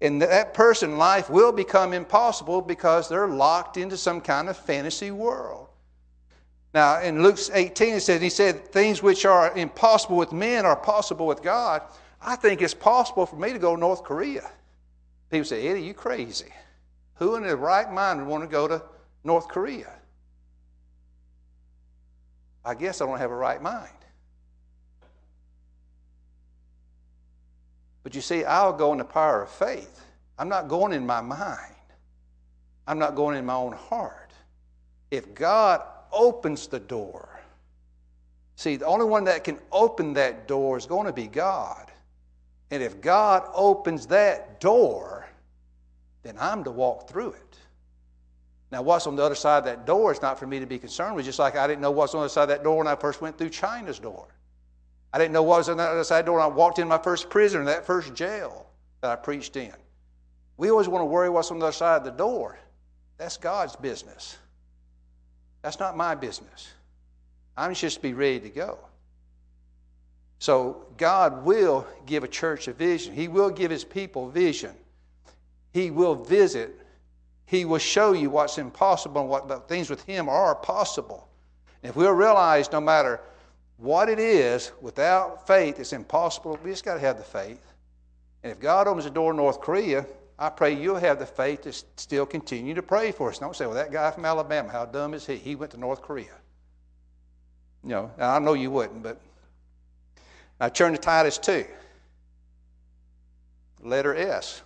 [0.00, 5.10] And that person, life will become impossible because they're locked into some kind of fantasy
[5.10, 5.68] world.
[6.74, 10.76] Now, in Luke 18, it says, He said, Things which are impossible with men are
[10.76, 11.82] possible with God.
[12.20, 14.50] I think it's possible for me to go to North Korea.
[15.34, 16.52] People say, Eddie, you crazy.
[17.16, 18.80] Who in their right mind would want to go to
[19.24, 19.90] North Korea?
[22.64, 23.90] I guess I don't have a right mind.
[28.04, 30.02] But you see, I'll go in the power of faith.
[30.38, 31.74] I'm not going in my mind,
[32.86, 34.30] I'm not going in my own heart.
[35.10, 37.40] If God opens the door,
[38.54, 41.90] see, the only one that can open that door is going to be God.
[42.70, 45.23] And if God opens that door,
[46.24, 47.58] then I'm to walk through it.
[48.72, 50.80] Now, what's on the other side of that door is not for me to be
[50.80, 52.78] concerned with, just like I didn't know what's on the other side of that door
[52.78, 54.26] when I first went through China's door.
[55.12, 56.80] I didn't know what was on the other side of the door when I walked
[56.80, 58.66] in my first prison, that first jail
[59.00, 59.72] that I preached in.
[60.56, 62.58] We always want to worry what's on the other side of the door.
[63.16, 64.36] That's God's business.
[65.62, 66.68] That's not my business.
[67.56, 68.78] I'm just to be ready to go.
[70.40, 73.14] So God will give a church a vision.
[73.14, 74.74] He will give his people vision.
[75.74, 76.80] He will visit.
[77.46, 81.28] He will show you what's impossible and what things with him are possible.
[81.82, 83.20] And if we'll realize no matter
[83.78, 86.58] what it is, without faith, it's impossible.
[86.62, 87.60] We just got to have the faith.
[88.44, 90.06] And if God opens the door in North Korea,
[90.38, 93.40] I pray you'll have the faith to still continue to pray for us.
[93.40, 95.36] Don't say, well, that guy from Alabama, how dumb is he?
[95.36, 96.36] He went to North Korea.
[97.82, 99.20] You know, I know you wouldn't, but
[100.60, 101.66] I turn to Titus 2,
[103.82, 104.62] letter S.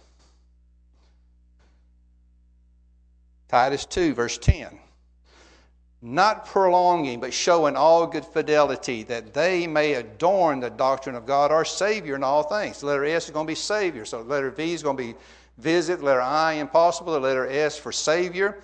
[3.48, 4.78] Titus 2, verse 10
[6.00, 11.50] not purloining, but showing all good fidelity, that they may adorn the doctrine of God,
[11.50, 12.80] our Savior in all things.
[12.80, 14.04] The letter S is going to be Savior.
[14.04, 15.14] So the letter V is going to be
[15.58, 15.98] visit.
[15.98, 17.14] The letter I, impossible.
[17.14, 18.60] The letter S for Savior.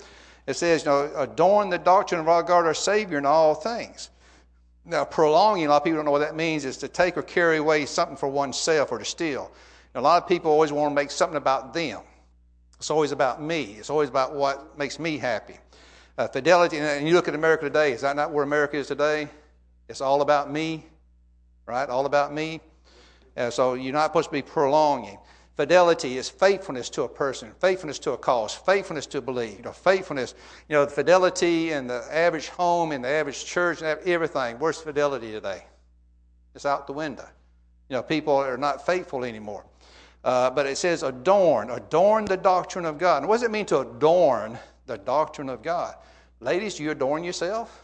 [0.47, 4.11] It says, you know, adorn the doctrine of our God, our Savior in all things.
[4.85, 7.23] Now, purloining, a lot of people don't know what that means, is to take or
[7.23, 9.51] carry away something for oneself or to steal.
[9.95, 12.01] a lot of people always want to make something about them.
[12.85, 13.77] It's always about me.
[13.79, 15.57] It's always about what makes me happy.
[16.19, 19.27] Uh, fidelity, and you look at America today, is that not where America is today?
[19.89, 20.85] It's all about me,
[21.65, 21.89] right?
[21.89, 22.61] All about me.
[23.39, 25.19] Uh, so you're not supposed to be purloining.
[25.57, 29.57] Fidelity is faithfulness to a person, faithfulness to a cause, faithfulness to believe.
[29.57, 30.35] You know, faithfulness,
[30.69, 34.59] you know, the fidelity in the average home, in the average church, everything.
[34.59, 35.65] Where's fidelity today?
[36.55, 37.27] It's out the window.
[37.89, 39.65] You know, people are not faithful anymore.
[40.25, 43.19] Uh, but it says adorn, adorn the doctrine of God.
[43.19, 45.95] And what does it mean to adorn the doctrine of God.
[46.41, 47.83] Ladies, do you adorn yourself?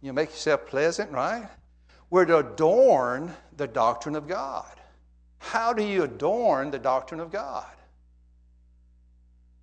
[0.00, 1.46] You make yourself pleasant, right?
[2.10, 4.66] We're to adorn the doctrine of God.
[5.38, 7.66] How do you adorn the doctrine of God?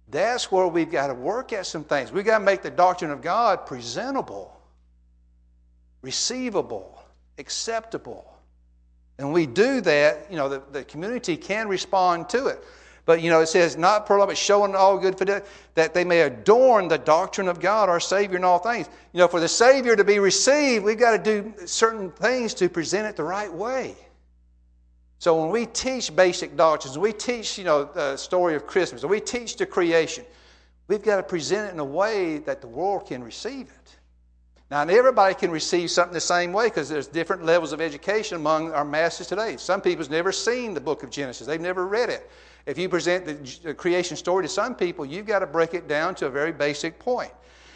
[0.10, 2.12] That's where we've got to work at some things.
[2.12, 4.60] We've got to make the doctrine of God presentable,
[6.02, 7.04] receivable,
[7.38, 8.34] acceptable.
[9.20, 12.64] And we do that, you know, the, the community can respond to it.
[13.06, 16.22] But you know, it says, not pearl, but showing all good fidelity, that they may
[16.22, 18.88] adorn the doctrine of God, our Savior, in all things.
[19.14, 22.70] You know, for the Savior to be received, we've got to do certain things to
[22.70, 23.96] present it the right way.
[25.18, 29.20] So when we teach basic doctrines, we teach, you know, the story of Christmas, we
[29.20, 30.24] teach the creation,
[30.88, 33.96] we've got to present it in a way that the world can receive it.
[34.72, 38.72] Now, everybody can receive something the same way because there's different levels of education among
[38.72, 39.58] our masses today.
[39.58, 42.30] Some people's never seen the book of Genesis, they've never read it.
[42.68, 46.14] If you present the creation story to some people, you've got to break it down
[46.16, 47.32] to a very basic point.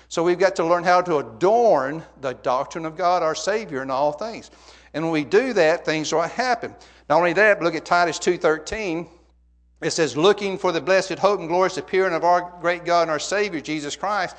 [0.07, 3.89] So we've got to learn how to adorn the doctrine of God, our Savior, in
[3.89, 4.51] all things.
[4.93, 6.75] And when we do that, things will happen.
[7.09, 9.07] Not only that, but look at Titus 2.13.
[9.81, 13.11] It says, looking for the blessed hope and glorious appearing of our great God and
[13.11, 14.35] our Savior, Jesus Christ.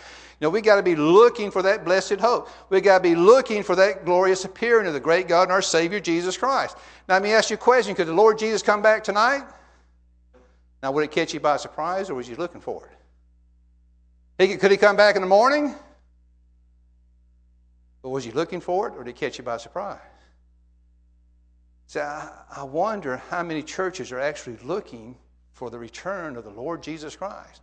[0.51, 2.49] We got to be looking for that blessed hope.
[2.71, 5.63] We got to be looking for that glorious appearing of the great God and our
[5.63, 6.77] Savior, Jesus Christ.
[7.09, 7.95] Now, let me ask you a question.
[7.95, 9.45] Could the Lord Jesus come back tonight?
[10.83, 12.87] Now, would it catch you by surprise or was you looking for
[14.39, 14.49] it?
[14.49, 15.75] He, could he come back in the morning?
[18.03, 19.99] But was you looking for it or did it catch you by surprise?
[21.87, 25.17] See, I, I wonder how many churches are actually looking
[25.53, 27.63] for the return of the Lord Jesus Christ.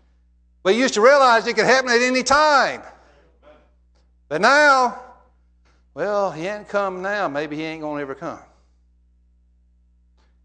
[0.63, 2.81] We used to realize it could happen at any time.
[4.29, 5.01] But now,
[5.93, 7.27] well, he ain't come now.
[7.27, 8.39] Maybe he ain't going to ever come.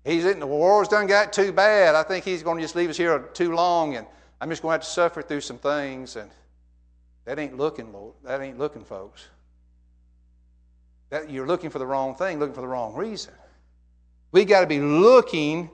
[0.05, 1.95] He's in, the war's done got too bad.
[1.95, 4.07] I think he's going to just leave us here too long, and
[4.41, 6.17] I'm just going to have to suffer through some things.
[6.17, 6.31] And
[7.25, 8.15] that ain't looking, Lord.
[8.25, 9.27] That ain't looking, folks.
[11.11, 13.33] That you're looking for the wrong thing, looking for the wrong reason.
[14.33, 15.71] We got to be looking,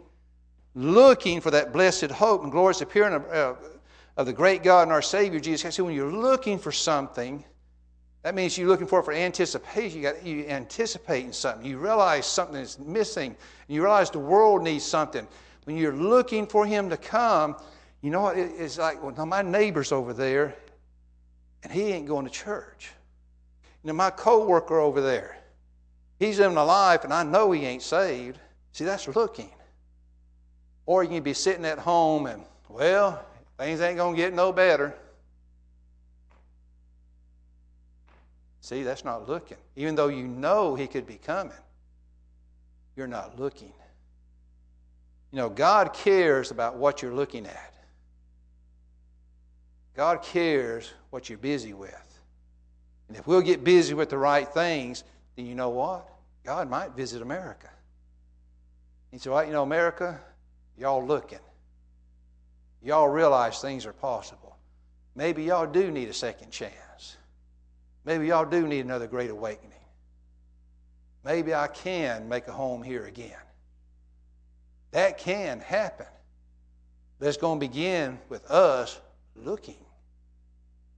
[0.74, 3.54] looking for that blessed hope and glorious appearing of, uh,
[4.16, 5.80] of the great God and our Savior Jesus Christ.
[5.80, 7.44] when you're looking for something,
[8.22, 10.00] that means you're looking for it for anticipation.
[10.00, 11.66] You got you anticipating something.
[11.66, 13.36] You realize something is missing.
[13.68, 15.26] You realize the world needs something.
[15.64, 17.56] When you're looking for Him to come,
[18.02, 18.36] You know what?
[18.36, 20.56] It's like, well, now my neighbor's over there,
[21.62, 22.90] and he ain't going to church.
[23.82, 25.38] You know, my coworker over there,
[26.18, 28.38] he's living a life, and I know he ain't saved.
[28.72, 29.50] See, that's looking.
[30.84, 33.24] Or you can be sitting at home and, well,
[33.62, 34.94] things ain't going to get no better.
[38.60, 39.56] See, that's not looking.
[39.76, 41.52] Even though you know he could be coming,
[42.96, 43.72] you're not looking.
[45.30, 47.74] You know, God cares about what you're looking at.
[49.94, 52.20] God cares what you're busy with.
[53.08, 55.04] And if we'll get busy with the right things,
[55.36, 56.08] then you know what?
[56.44, 57.68] God might visit America.
[59.10, 60.20] He said, Well, you know, America,
[60.76, 61.38] y'all looking.
[62.82, 64.56] Y'all realize things are possible.
[65.14, 67.16] Maybe y'all do need a second chance.
[68.04, 69.70] Maybe y'all do need another great awakening.
[71.24, 73.36] Maybe I can make a home here again.
[74.90, 76.06] That can happen.
[77.18, 79.00] But it's going to begin with us
[79.36, 79.76] looking.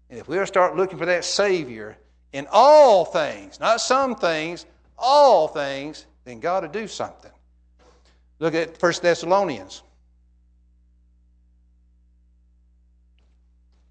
[0.09, 1.99] And if we'll start looking for that Savior
[2.33, 4.65] in all things, not some things,
[4.97, 7.31] all things, then God will do something.
[8.39, 9.83] Look at 1 Thessalonians.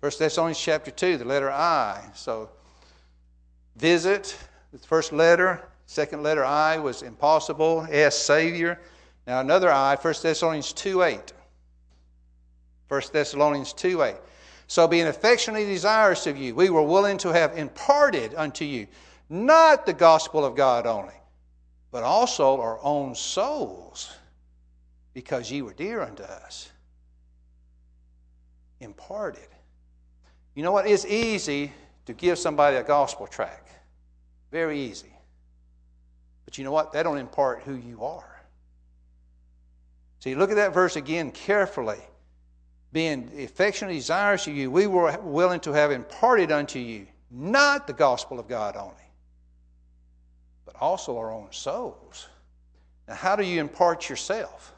[0.03, 2.03] 1 Thessalonians chapter 2, the letter I.
[2.13, 2.49] So,
[3.77, 4.37] visit,
[4.73, 5.65] the first letter.
[5.85, 7.87] Second letter I was impossible.
[7.89, 8.81] S, Savior.
[9.25, 11.33] Now, another I, 1 Thessalonians 2 8.
[12.89, 14.15] 1 Thessalonians 2 8.
[14.67, 18.87] So, being affectionately desirous of you, we were willing to have imparted unto you
[19.29, 21.15] not the gospel of God only,
[21.91, 24.11] but also our own souls,
[25.13, 26.69] because ye were dear unto us.
[28.81, 29.47] Imparted.
[30.55, 30.87] You know what?
[30.87, 31.71] It's easy
[32.05, 33.69] to give somebody a gospel tract.
[34.51, 35.11] Very easy.
[36.45, 36.93] But you know what?
[36.93, 38.41] That don't impart who you are.
[40.19, 41.99] See, look at that verse again carefully.
[42.91, 47.93] Being affectionately desirous of you, we were willing to have imparted unto you not the
[47.93, 48.93] gospel of God only,
[50.65, 52.27] but also our own souls.
[53.07, 54.75] Now, how do you impart yourself?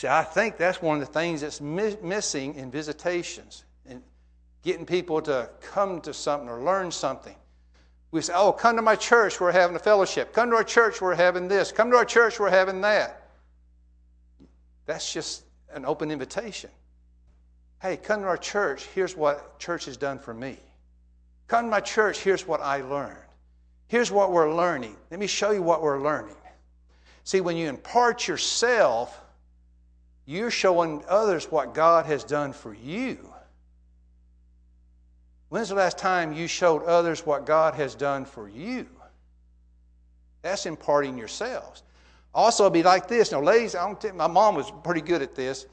[0.00, 4.02] See, I think that's one of the things that's mi- missing in visitations and
[4.62, 7.36] getting people to come to something or learn something.
[8.10, 10.32] We say, oh, come to my church, we're having a fellowship.
[10.32, 11.70] Come to our church, we're having this.
[11.70, 13.28] Come to our church, we're having that.
[14.86, 16.70] That's just an open invitation.
[17.82, 20.56] Hey, come to our church, here's what church has done for me.
[21.46, 23.18] Come to my church, here's what I learned.
[23.88, 24.96] Here's what we're learning.
[25.10, 26.36] Let me show you what we're learning.
[27.24, 29.20] See, when you impart yourself,
[30.30, 33.18] you're showing others what God has done for you.
[35.48, 38.86] When's the last time you showed others what God has done for you?
[40.42, 41.82] That's imparting yourselves.
[42.32, 43.32] Also, be like this.
[43.32, 45.66] Now, ladies, I don't think my mom was pretty good at this.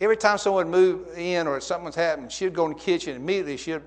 [0.00, 3.24] Every time someone would move in or something's happened, she'd go in the kitchen and
[3.24, 3.82] immediately she'd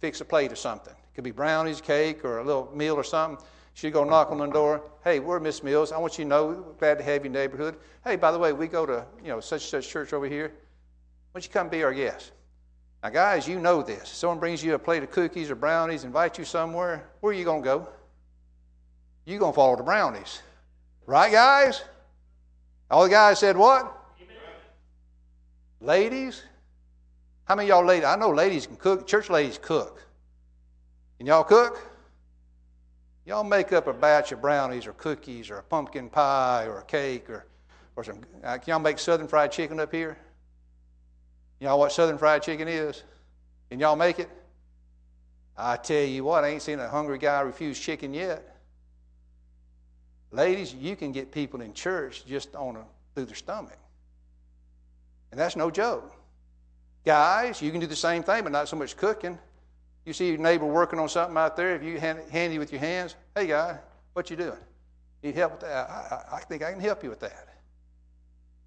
[0.00, 0.92] fix a plate or something.
[0.92, 3.38] It could be brownies, cake, or a little meal or something.
[3.76, 4.82] She'd go knock on the door.
[5.04, 5.92] Hey, we're Miss Mills.
[5.92, 7.76] I want you to know, we're glad to have you in the neighborhood.
[8.02, 10.48] Hey, by the way, we go to you know such such church over here.
[10.48, 10.54] Why
[11.34, 12.32] don't you come be our guest?
[13.02, 14.08] Now, guys, you know this.
[14.08, 17.44] Someone brings you a plate of cookies or brownies, invite you somewhere, where are you
[17.44, 17.86] to go?
[19.26, 20.40] You're going to follow the brownies.
[21.04, 21.84] Right, guys?
[22.90, 23.94] All the guys said what?
[24.18, 24.36] Amen.
[25.82, 26.44] Ladies?
[27.44, 28.06] How many y'all ladies?
[28.06, 29.06] I know ladies can cook.
[29.06, 30.02] Church ladies cook.
[31.18, 31.95] Can y'all cook?
[33.26, 36.84] Y'all make up a batch of brownies or cookies or a pumpkin pie or a
[36.84, 37.44] cake or,
[37.96, 38.20] or some.
[38.44, 40.16] Uh, can y'all make southern fried chicken up here?
[41.58, 43.02] Y'all what southern fried chicken is?
[43.68, 44.30] Can y'all make it?
[45.56, 48.58] I tell you what, I ain't seen a hungry guy refuse chicken yet.
[50.30, 53.78] Ladies, you can get people in church just on a, through their stomach.
[55.32, 56.14] And that's no joke.
[57.04, 59.38] Guys, you can do the same thing, but not so much cooking.
[60.06, 62.80] You see your neighbor working on something out there, if you hand, handy with your
[62.80, 63.76] hands, hey guy,
[64.12, 64.56] what you doing?
[65.22, 65.90] Need help with that?
[65.90, 67.48] I, I, I think I can help you with that.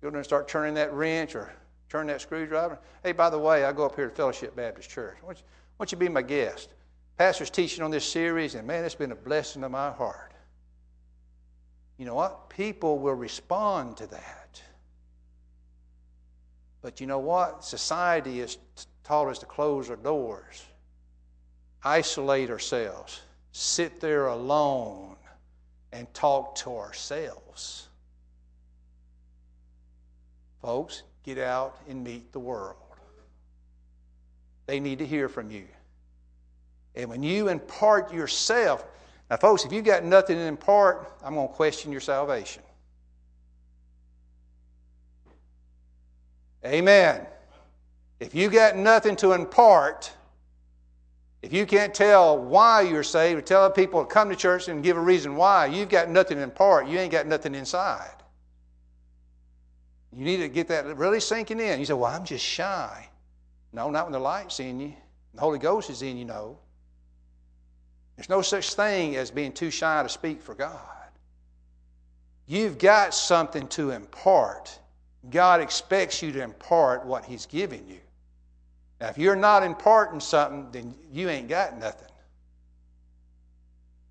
[0.01, 1.51] Go there and start turning that wrench or
[1.87, 2.77] turn that screwdriver.
[3.03, 5.15] Hey, by the way, I go up here to Fellowship Baptist Church.
[5.21, 5.43] Why don't you,
[5.77, 6.73] why don't you be my guest?
[7.17, 10.33] Pastor's teaching on this series, and man, it's been a blessing to my heart.
[11.97, 12.49] You know what?
[12.49, 14.61] People will respond to that.
[16.81, 17.63] But you know what?
[17.63, 18.57] Society has
[19.05, 20.65] taught us to close our doors
[21.83, 23.21] isolate ourselves,
[23.51, 25.15] sit there alone,
[25.91, 27.87] and talk to ourselves.
[30.61, 32.75] Folks, get out and meet the world.
[34.67, 35.65] They need to hear from you.
[36.95, 38.85] And when you impart yourself,
[39.29, 42.63] now, folks, if you've got nothing to impart, I'm going to question your salvation.
[46.65, 47.25] Amen.
[48.19, 50.11] If you got nothing to impart,
[51.41, 54.97] if you can't tell why you're saved, tell people to come to church and give
[54.97, 56.87] a reason why, you've got nothing to impart.
[56.87, 58.15] You ain't got nothing inside.
[60.11, 61.79] You need to get that really sinking in.
[61.79, 63.07] You say, Well, I'm just shy.
[63.71, 64.93] No, not when the light's in you.
[65.35, 66.57] The Holy Ghost is in you, no.
[68.15, 70.79] There's no such thing as being too shy to speak for God.
[72.47, 74.77] You've got something to impart.
[75.29, 77.99] God expects you to impart what He's given you.
[78.99, 82.07] Now, if you're not imparting something, then you ain't got nothing.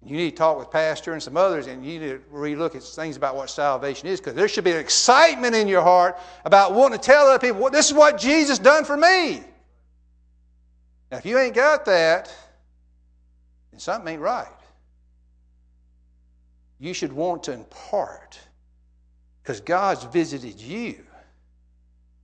[0.02, 2.82] You need to talk with Pastor and some others, and you need to relook at
[2.82, 6.72] things about what salvation is, because there should be an excitement in your heart about
[6.72, 9.42] wanting to tell other people, this is what Jesus done for me.
[11.10, 12.34] Now, if you ain't got that,
[13.72, 14.46] then something ain't right.
[16.78, 18.38] You should want to impart,
[19.42, 21.04] because God's visited you.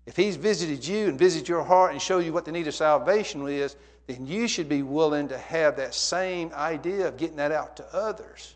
[0.07, 2.75] If He's visited you and visited your heart and showed you what the need of
[2.75, 3.77] salvation is,
[4.07, 7.95] then you should be willing to have that same idea of getting that out to
[7.95, 8.55] others.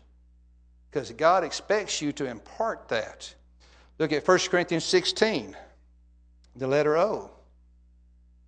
[0.91, 3.33] Because God expects you to impart that.
[3.97, 5.55] Look at 1 Corinthians 16,
[6.55, 7.31] the letter O.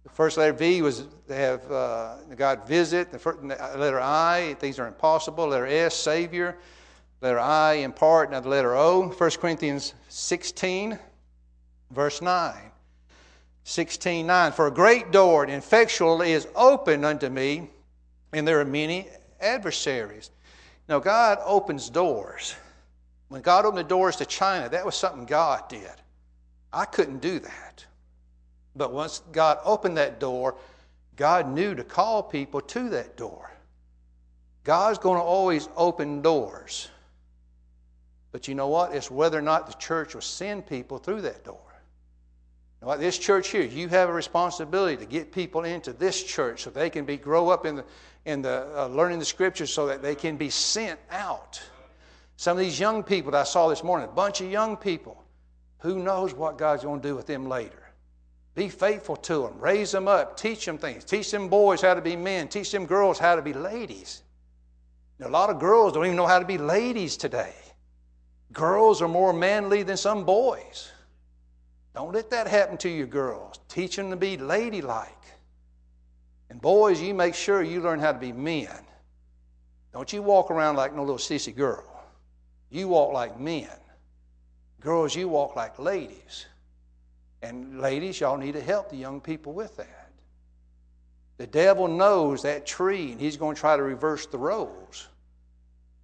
[0.04, 3.12] The first letter V was to have uh, God visit.
[3.12, 5.48] The first, letter I, things are impossible.
[5.48, 6.58] Letter S, Savior.
[7.22, 8.32] Letter I, impart.
[8.32, 10.98] Now the letter O, 1 Corinthians 16,
[11.92, 12.71] verse 9.
[13.64, 17.70] 16 9 For a great door and effectual is open unto me,
[18.34, 19.08] and there are many
[19.40, 20.32] adversaries.
[20.88, 22.56] Now, God opens doors.
[23.30, 25.90] When God opened the doors to China, that was something God did.
[26.74, 27.86] I couldn't do that.
[28.76, 30.56] But once God opened that door,
[31.16, 33.52] God knew to call people to that door.
[34.64, 36.90] God's going to always open doors.
[38.32, 38.94] But you know what?
[38.94, 41.71] It's whether or not the church will send people through that door.
[42.84, 46.72] Like this church here, you have a responsibility to get people into this church so
[46.72, 47.86] they can be grow up in the
[48.26, 51.62] in the uh, learning the scriptures so that they can be sent out.
[52.38, 55.24] Some of these young people that I saw this morning, a bunch of young people,
[55.80, 57.78] who knows what God's going to do with them later?
[58.54, 62.02] Be faithful to them, raise them up, teach them things, teach them boys how to
[62.02, 64.24] be men, teach them girls how to be ladies.
[65.20, 67.54] a lot of girls don't even know how to be ladies today.
[68.52, 70.92] Girls are more manly than some boys.
[71.94, 73.60] Don't let that happen to your girls.
[73.68, 75.26] Teach them to be ladylike.
[76.50, 78.86] And boys, you make sure you learn how to be men.
[79.94, 81.86] Don't you walk around like no little sissy girl.
[82.70, 83.70] You walk like men.
[84.80, 86.46] Girls, you walk like ladies.
[87.42, 90.12] And ladies, y'all need to help the young people with that.
[91.38, 95.08] The devil knows that tree, and he's going to try to reverse the roles.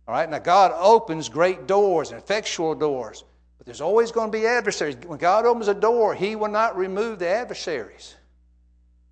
[0.07, 3.23] All right, now God opens great doors and effectual doors.
[3.67, 4.95] There's always going to be adversaries.
[5.05, 8.15] When God opens a door, He will not remove the adversaries.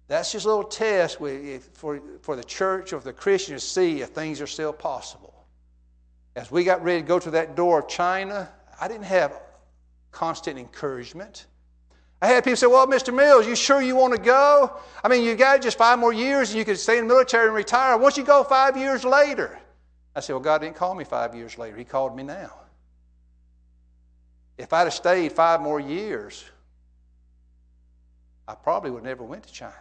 [0.07, 1.17] That's just a little test
[1.73, 5.33] for, for the church or the Christian to see if things are still possible.
[6.37, 8.49] As we got ready to go to that door of China,
[8.79, 9.37] I didn't have
[10.11, 11.47] constant encouragement.
[12.21, 13.13] I had people say, Well, Mr.
[13.13, 14.79] Mills, you sure you want to go?
[15.03, 17.47] I mean, you got just five more years and you could stay in the military
[17.47, 17.97] and retire.
[17.97, 19.59] Once you go five years later?
[20.15, 21.75] I said, Well, God didn't call me five years later.
[21.75, 22.53] He called me now.
[24.57, 26.45] If I'd have stayed five more years,
[28.47, 29.73] I probably would never went to China.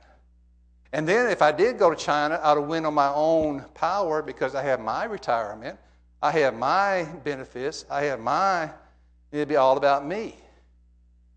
[0.92, 4.22] And then if I did go to China, I'd have went on my own power
[4.22, 5.78] because I have my retirement,
[6.22, 8.70] I have my benefits, I have my,
[9.32, 10.36] it'd be all about me.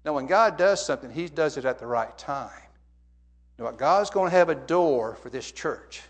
[0.05, 2.51] Now, when God does something, He does it at the right time.
[3.57, 6.01] Now, God's going to have a door for this church.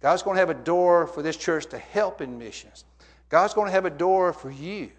[0.00, 2.84] God's going to have a door for this church to help in missions.
[3.28, 4.90] God's going to have a door for you.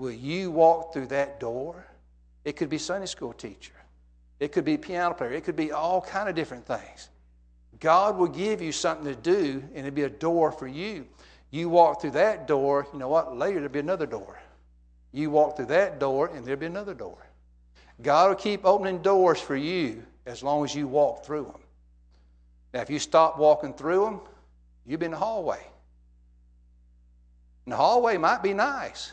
[0.00, 1.84] Will you walk through that door?
[2.46, 3.74] It could be Sunday school teacher.
[4.38, 5.32] It could be piano player.
[5.32, 7.10] It could be all kind of different things.
[7.80, 11.06] God will give you something to do, and it'll be a door for you.
[11.50, 13.36] You walk through that door, you know what?
[13.36, 14.40] Later there'll be another door.
[15.12, 17.18] You walk through that door, and there'll be another door.
[18.00, 21.60] God will keep opening doors for you as long as you walk through them.
[22.72, 24.20] Now, if you stop walking through them,
[24.86, 25.60] you'll be in the hallway.
[27.66, 29.12] And the hallway might be nice.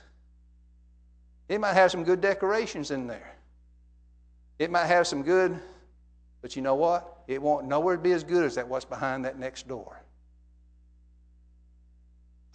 [1.49, 3.35] It might have some good decorations in there.
[4.59, 5.57] It might have some good,
[6.41, 7.23] but you know what?
[7.27, 10.01] It won't nowhere be as good as that what's behind that next door.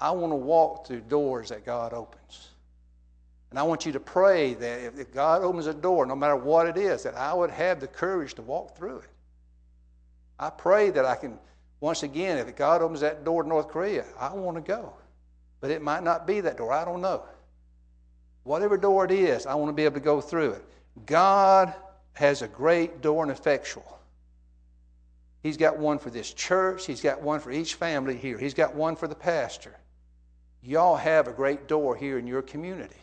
[0.01, 2.49] I want to walk through doors that God opens.
[3.51, 6.67] And I want you to pray that if God opens a door, no matter what
[6.67, 9.11] it is, that I would have the courage to walk through it.
[10.39, 11.39] I pray that I can,
[11.81, 14.95] once again, if God opens that door to North Korea, I want to go.
[15.61, 16.73] But it might not be that door.
[16.73, 17.23] I don't know.
[18.45, 20.65] Whatever door it is, I want to be able to go through it.
[21.07, 21.75] God
[22.15, 23.99] has a great door and effectual.
[25.43, 26.87] He's got one for this church.
[26.87, 28.39] He's got one for each family here.
[28.39, 29.77] He's got one for the pastor.
[30.63, 32.95] Y'all have a great door here in your community.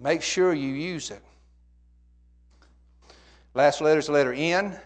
[0.00, 1.22] Make sure you use it.
[3.52, 4.78] Last letter is the letter N.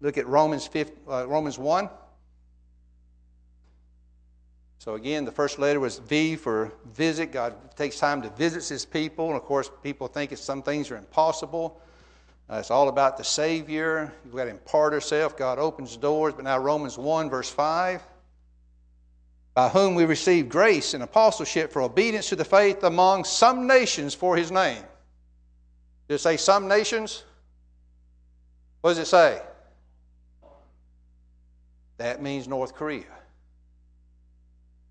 [0.00, 1.88] Look at Romans, 5, uh, Romans 1.
[4.82, 7.30] So, again, the first letter was V for visit.
[7.30, 9.28] God takes time to visit his people.
[9.28, 11.80] And, of course, people think some things are impossible.
[12.50, 14.12] Uh, it's all about the Savior.
[14.24, 15.36] We've got to impart ourselves.
[15.38, 16.34] God opens doors.
[16.34, 18.02] But now, Romans 1, verse 5
[19.54, 24.14] by whom we receive grace and apostleship for obedience to the faith among some nations
[24.14, 24.82] for his name.
[26.08, 27.22] Did it say some nations?
[28.80, 29.42] What does it say?
[31.98, 33.04] That means North Korea.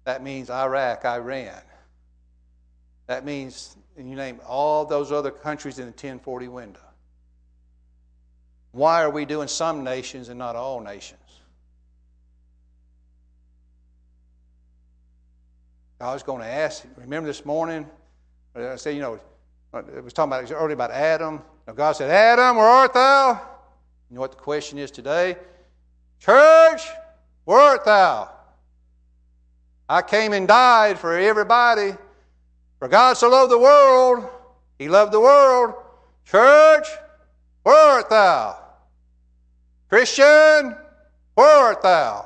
[0.04, 1.62] That means Iraq, Iran.
[3.08, 6.80] That means, and you name all those other countries in the 1040 window.
[8.72, 11.20] Why are we doing some nations and not all nations?
[15.99, 17.86] I was going to ask, remember this morning?
[18.56, 19.20] I said, you know,
[19.74, 21.41] it was talking about earlier about Adam.
[21.68, 23.39] Now God said, Adam, where art thou?
[24.10, 25.36] You know what the question is today?
[26.20, 26.88] Church,
[27.45, 28.30] where art thou?
[29.92, 31.92] I came and died for everybody.
[32.80, 34.30] For God so loved the world,
[34.80, 35.74] He loved the world.
[36.24, 36.88] Church,
[37.64, 38.58] where art thou?
[39.89, 40.78] Christian,
[41.34, 42.26] where art thou?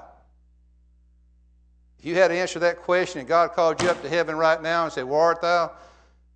[1.98, 4.62] If you had to answer that question and God called you up to heaven right
[4.62, 5.72] now and said, Where art thou?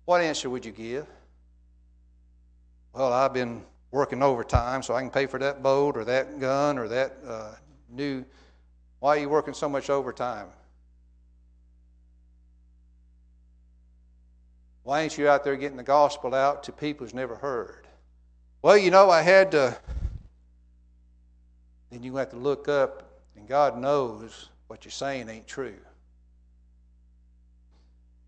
[0.06, 1.06] What answer would you give?
[2.92, 3.62] Well, I've been
[3.92, 7.52] working overtime so I can pay for that boat or that gun or that uh,
[7.88, 8.24] new.
[8.98, 10.48] Why are you working so much overtime?
[14.90, 17.86] Why ain't you out there getting the gospel out to people who's never heard?
[18.60, 19.78] Well, you know, I had to.
[21.92, 25.76] Then you have to look up, and God knows what you're saying ain't true.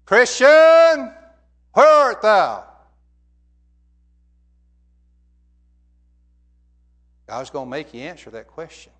[0.04, 0.46] Christian,
[1.72, 2.62] where art thou?
[7.26, 8.92] God's going to make you answer that question.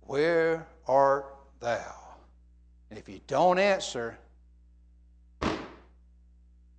[0.00, 1.26] Where art
[1.60, 1.94] thou?
[2.88, 4.16] And if you don't answer,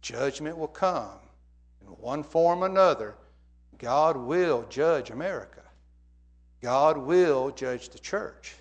[0.02, 1.20] judgment will come.
[1.82, 3.16] In one form or another,
[3.78, 5.62] God will judge America.
[6.62, 8.56] God will judge the church.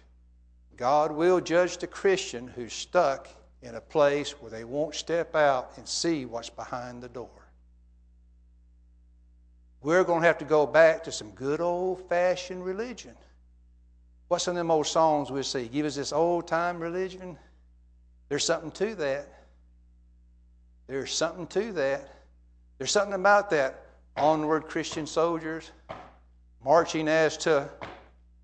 [0.76, 3.28] God will judge the Christian who's stuck
[3.62, 7.30] in a place where they won't step out and see what's behind the door.
[9.82, 13.14] We're going to have to go back to some good old fashioned religion.
[14.28, 15.68] What's of them old songs we see?
[15.68, 17.39] Give us this old time religion.
[18.28, 19.36] There's something to that.
[20.87, 22.09] There's something to that.
[22.78, 23.82] There's something about that.
[24.16, 25.70] Onward, Christian soldiers
[26.64, 27.68] marching as to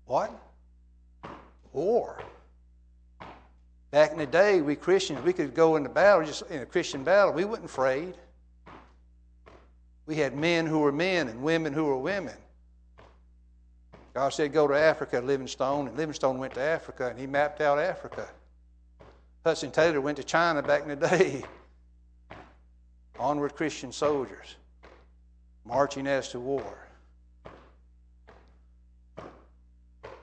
[0.05, 0.31] what?
[1.71, 2.21] War.
[3.91, 7.03] Back in the day, we Christians, we could go into battle, just in a Christian
[7.03, 8.15] battle, we weren't afraid.
[10.05, 12.35] We had men who were men and women who were women.
[14.13, 17.79] God said, Go to Africa, Livingstone, and Livingstone went to Africa and he mapped out
[17.79, 18.27] Africa.
[19.43, 21.43] Hudson Taylor went to China back in the day.
[23.19, 24.55] Onward Christian soldiers
[25.65, 26.77] marching as to war.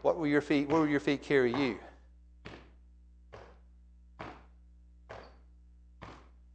[0.02, 1.78] What will your feet, where will your feet carry you?
[4.20, 4.24] I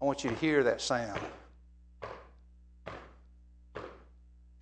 [0.06, 1.20] want you to hear that sound.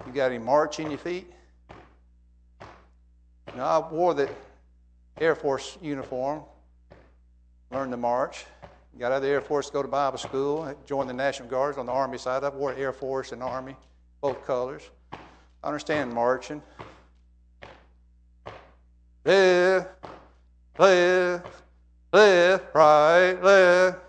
[0.05, 1.31] You got any march in your feet?
[3.55, 4.29] Now, I wore the
[5.19, 6.43] Air Force uniform,
[7.71, 8.45] learned to march.
[8.99, 11.79] Got out of the Air Force to go to Bible school, joined the National Guards
[11.79, 12.43] on the Army side.
[12.43, 13.75] I wore Air Force and Army,
[14.21, 14.83] both colors.
[15.11, 16.61] I understand marching.
[19.25, 19.89] Left,
[20.77, 21.47] left,
[22.11, 23.99] left, right, left.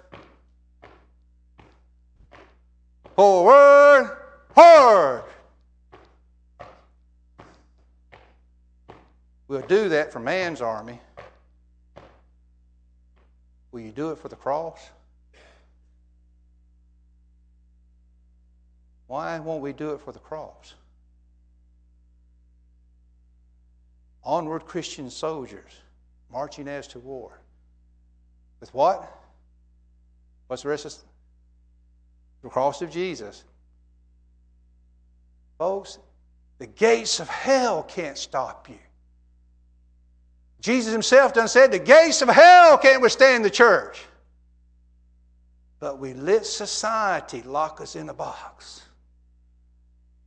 [3.16, 4.18] Forward,
[4.55, 5.24] forward.
[9.49, 11.01] We'll do that for man's army.
[13.75, 14.79] Will you do it for the cross?
[19.09, 20.75] Why won't we do it for the cross?
[24.22, 25.72] Onward Christian soldiers
[26.31, 27.41] marching as to war.
[28.61, 29.12] With what?
[30.47, 30.95] What's the rest of
[32.45, 33.43] the cross of Jesus?
[35.59, 35.99] Folks,
[36.59, 38.79] the gates of hell can't stop you.
[40.65, 44.03] Jesus himself done said the gates of hell can't withstand the church.
[45.79, 48.81] But we let society lock us in a box.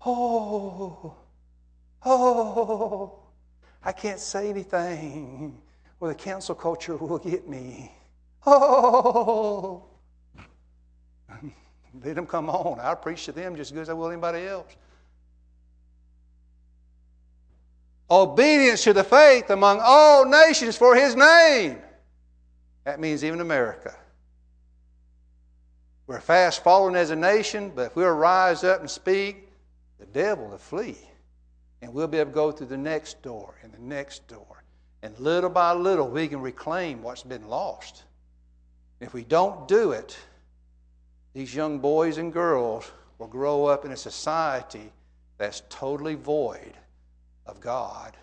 [0.05, 1.15] Oh,
[2.05, 3.19] oh,
[3.83, 5.59] I can't say anything,
[5.99, 7.91] or the cancel culture will get me.
[8.45, 9.85] Oh,
[12.03, 12.79] let them come on.
[12.79, 14.75] I'll preach to them just as good as I will anybody else.
[18.09, 21.77] Obedience to the faith among all nations for his name.
[22.85, 23.93] That means even America.
[26.07, 29.49] We're fast falling as a nation, but if we'll rise up and speak,
[29.99, 30.97] the devil will flee.
[31.81, 34.63] And we'll be able to go through the next door and the next door.
[35.01, 38.03] And little by little, we can reclaim what's been lost.
[39.01, 40.17] If we don't do it,
[41.33, 42.89] these young boys and girls
[43.19, 44.91] will grow up in a society
[45.37, 46.73] that's totally void
[47.47, 48.15] of God.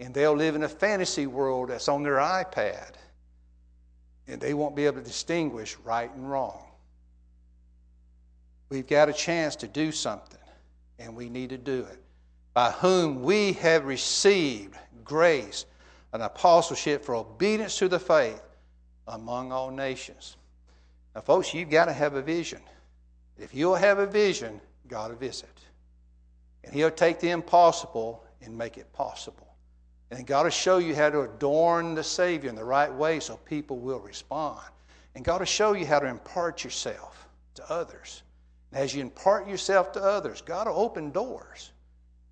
[0.00, 2.94] And they'll live in a fantasy world that's on their iPad.
[4.26, 6.64] And they won't be able to distinguish right and wrong.
[8.70, 10.40] We've got a chance to do something,
[10.98, 12.02] and we need to do it.
[12.54, 15.66] By whom we have received grace,
[16.12, 18.42] an apostleship for obedience to the faith
[19.06, 20.36] among all nations.
[21.14, 22.60] Now, folks, you've got to have a vision.
[23.38, 25.48] If you'll have a vision, God will visit.
[26.64, 29.54] And He'll take the impossible and make it possible.
[30.10, 33.36] And God will show you how to adorn the Savior in the right way so
[33.36, 34.60] people will respond.
[35.14, 38.22] And God will show you how to impart yourself to others.
[38.72, 41.72] And as you impart yourself to others, God will open doors.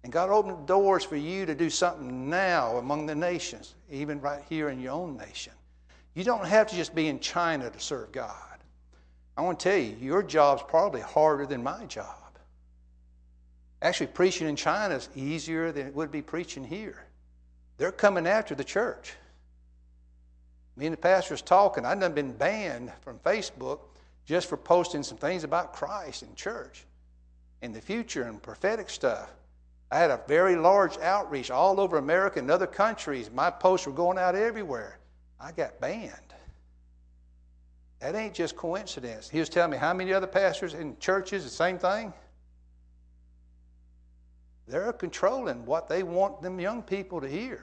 [0.05, 4.21] And God will open doors for you to do something now among the nations, even
[4.21, 5.53] right here in your own nation.
[6.15, 8.59] You don't have to just be in China to serve God.
[9.37, 12.22] I want to tell you, your job's probably harder than my job.
[13.83, 17.05] Actually, preaching in China is easier than it would be preaching here.
[17.78, 19.14] They're coming after the church.
[20.76, 21.85] Me and the pastor's talking.
[21.85, 23.80] I've been banned from Facebook
[24.24, 26.85] just for posting some things about Christ and church
[27.61, 29.28] and the future and prophetic stuff.
[29.91, 33.30] I had a very large outreach all over America and other countries.
[33.35, 34.99] My posts were going out everywhere.
[35.41, 36.12] I got banned.
[37.99, 39.28] That ain't just coincidence.
[39.28, 42.12] He was telling me how many other pastors in churches, the same thing.
[44.73, 47.62] They're controlling what they want them young people to hear.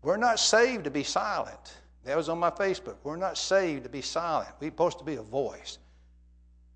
[0.00, 1.78] We're not saved to be silent.
[2.04, 2.94] That was on my Facebook.
[3.02, 4.48] We're not saved to be silent.
[4.60, 5.78] We're supposed to be a voice.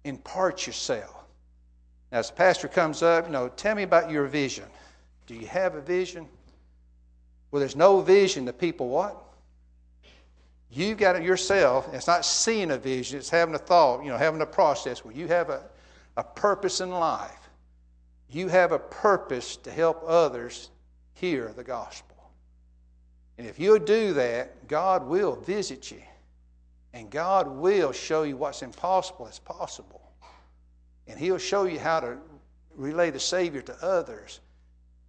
[0.03, 1.14] Impart yourself.
[2.11, 4.64] Now, as the pastor comes up, you know, tell me about your vision.
[5.28, 6.26] Do you have a vision?
[7.53, 9.16] Well, there's no vision, the people what?
[10.68, 11.89] You've got it yourself.
[11.95, 15.14] It's not seeing a vision, it's having a thought, you know, having a process where
[15.14, 15.62] you have a,
[16.17, 17.49] a purpose in life.
[18.29, 20.71] You have a purpose to help others
[21.15, 22.17] hear the gospel.
[23.39, 26.03] And if you'll do that, God will visit you.
[26.93, 30.03] And God will show you what's impossible is possible.
[31.07, 32.19] And He'll show you how to
[32.75, 34.41] relay the Savior to others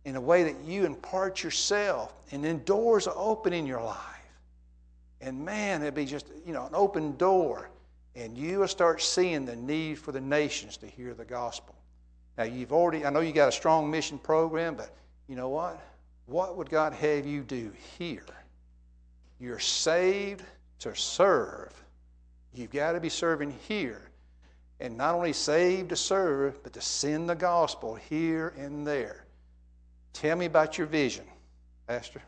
[0.06, 2.14] in a way that you impart yourself.
[2.32, 3.97] And then doors are open in your life.
[5.20, 7.70] And man, it'd be just, you know, an open door.
[8.16, 11.76] And you will start seeing the need for the nations to hear the gospel.
[12.38, 14.93] Now, you've already, I know you got a strong mission program, but
[15.28, 15.82] you know what?
[16.26, 18.26] What would God have you do here?
[19.39, 20.43] You're saved
[20.80, 21.72] to serve.
[22.53, 24.09] You've got to be serving here.
[24.80, 29.26] And not only saved to serve, but to send the gospel here and there.
[30.14, 31.26] Tell me about your vision,
[31.88, 32.22] Pastor.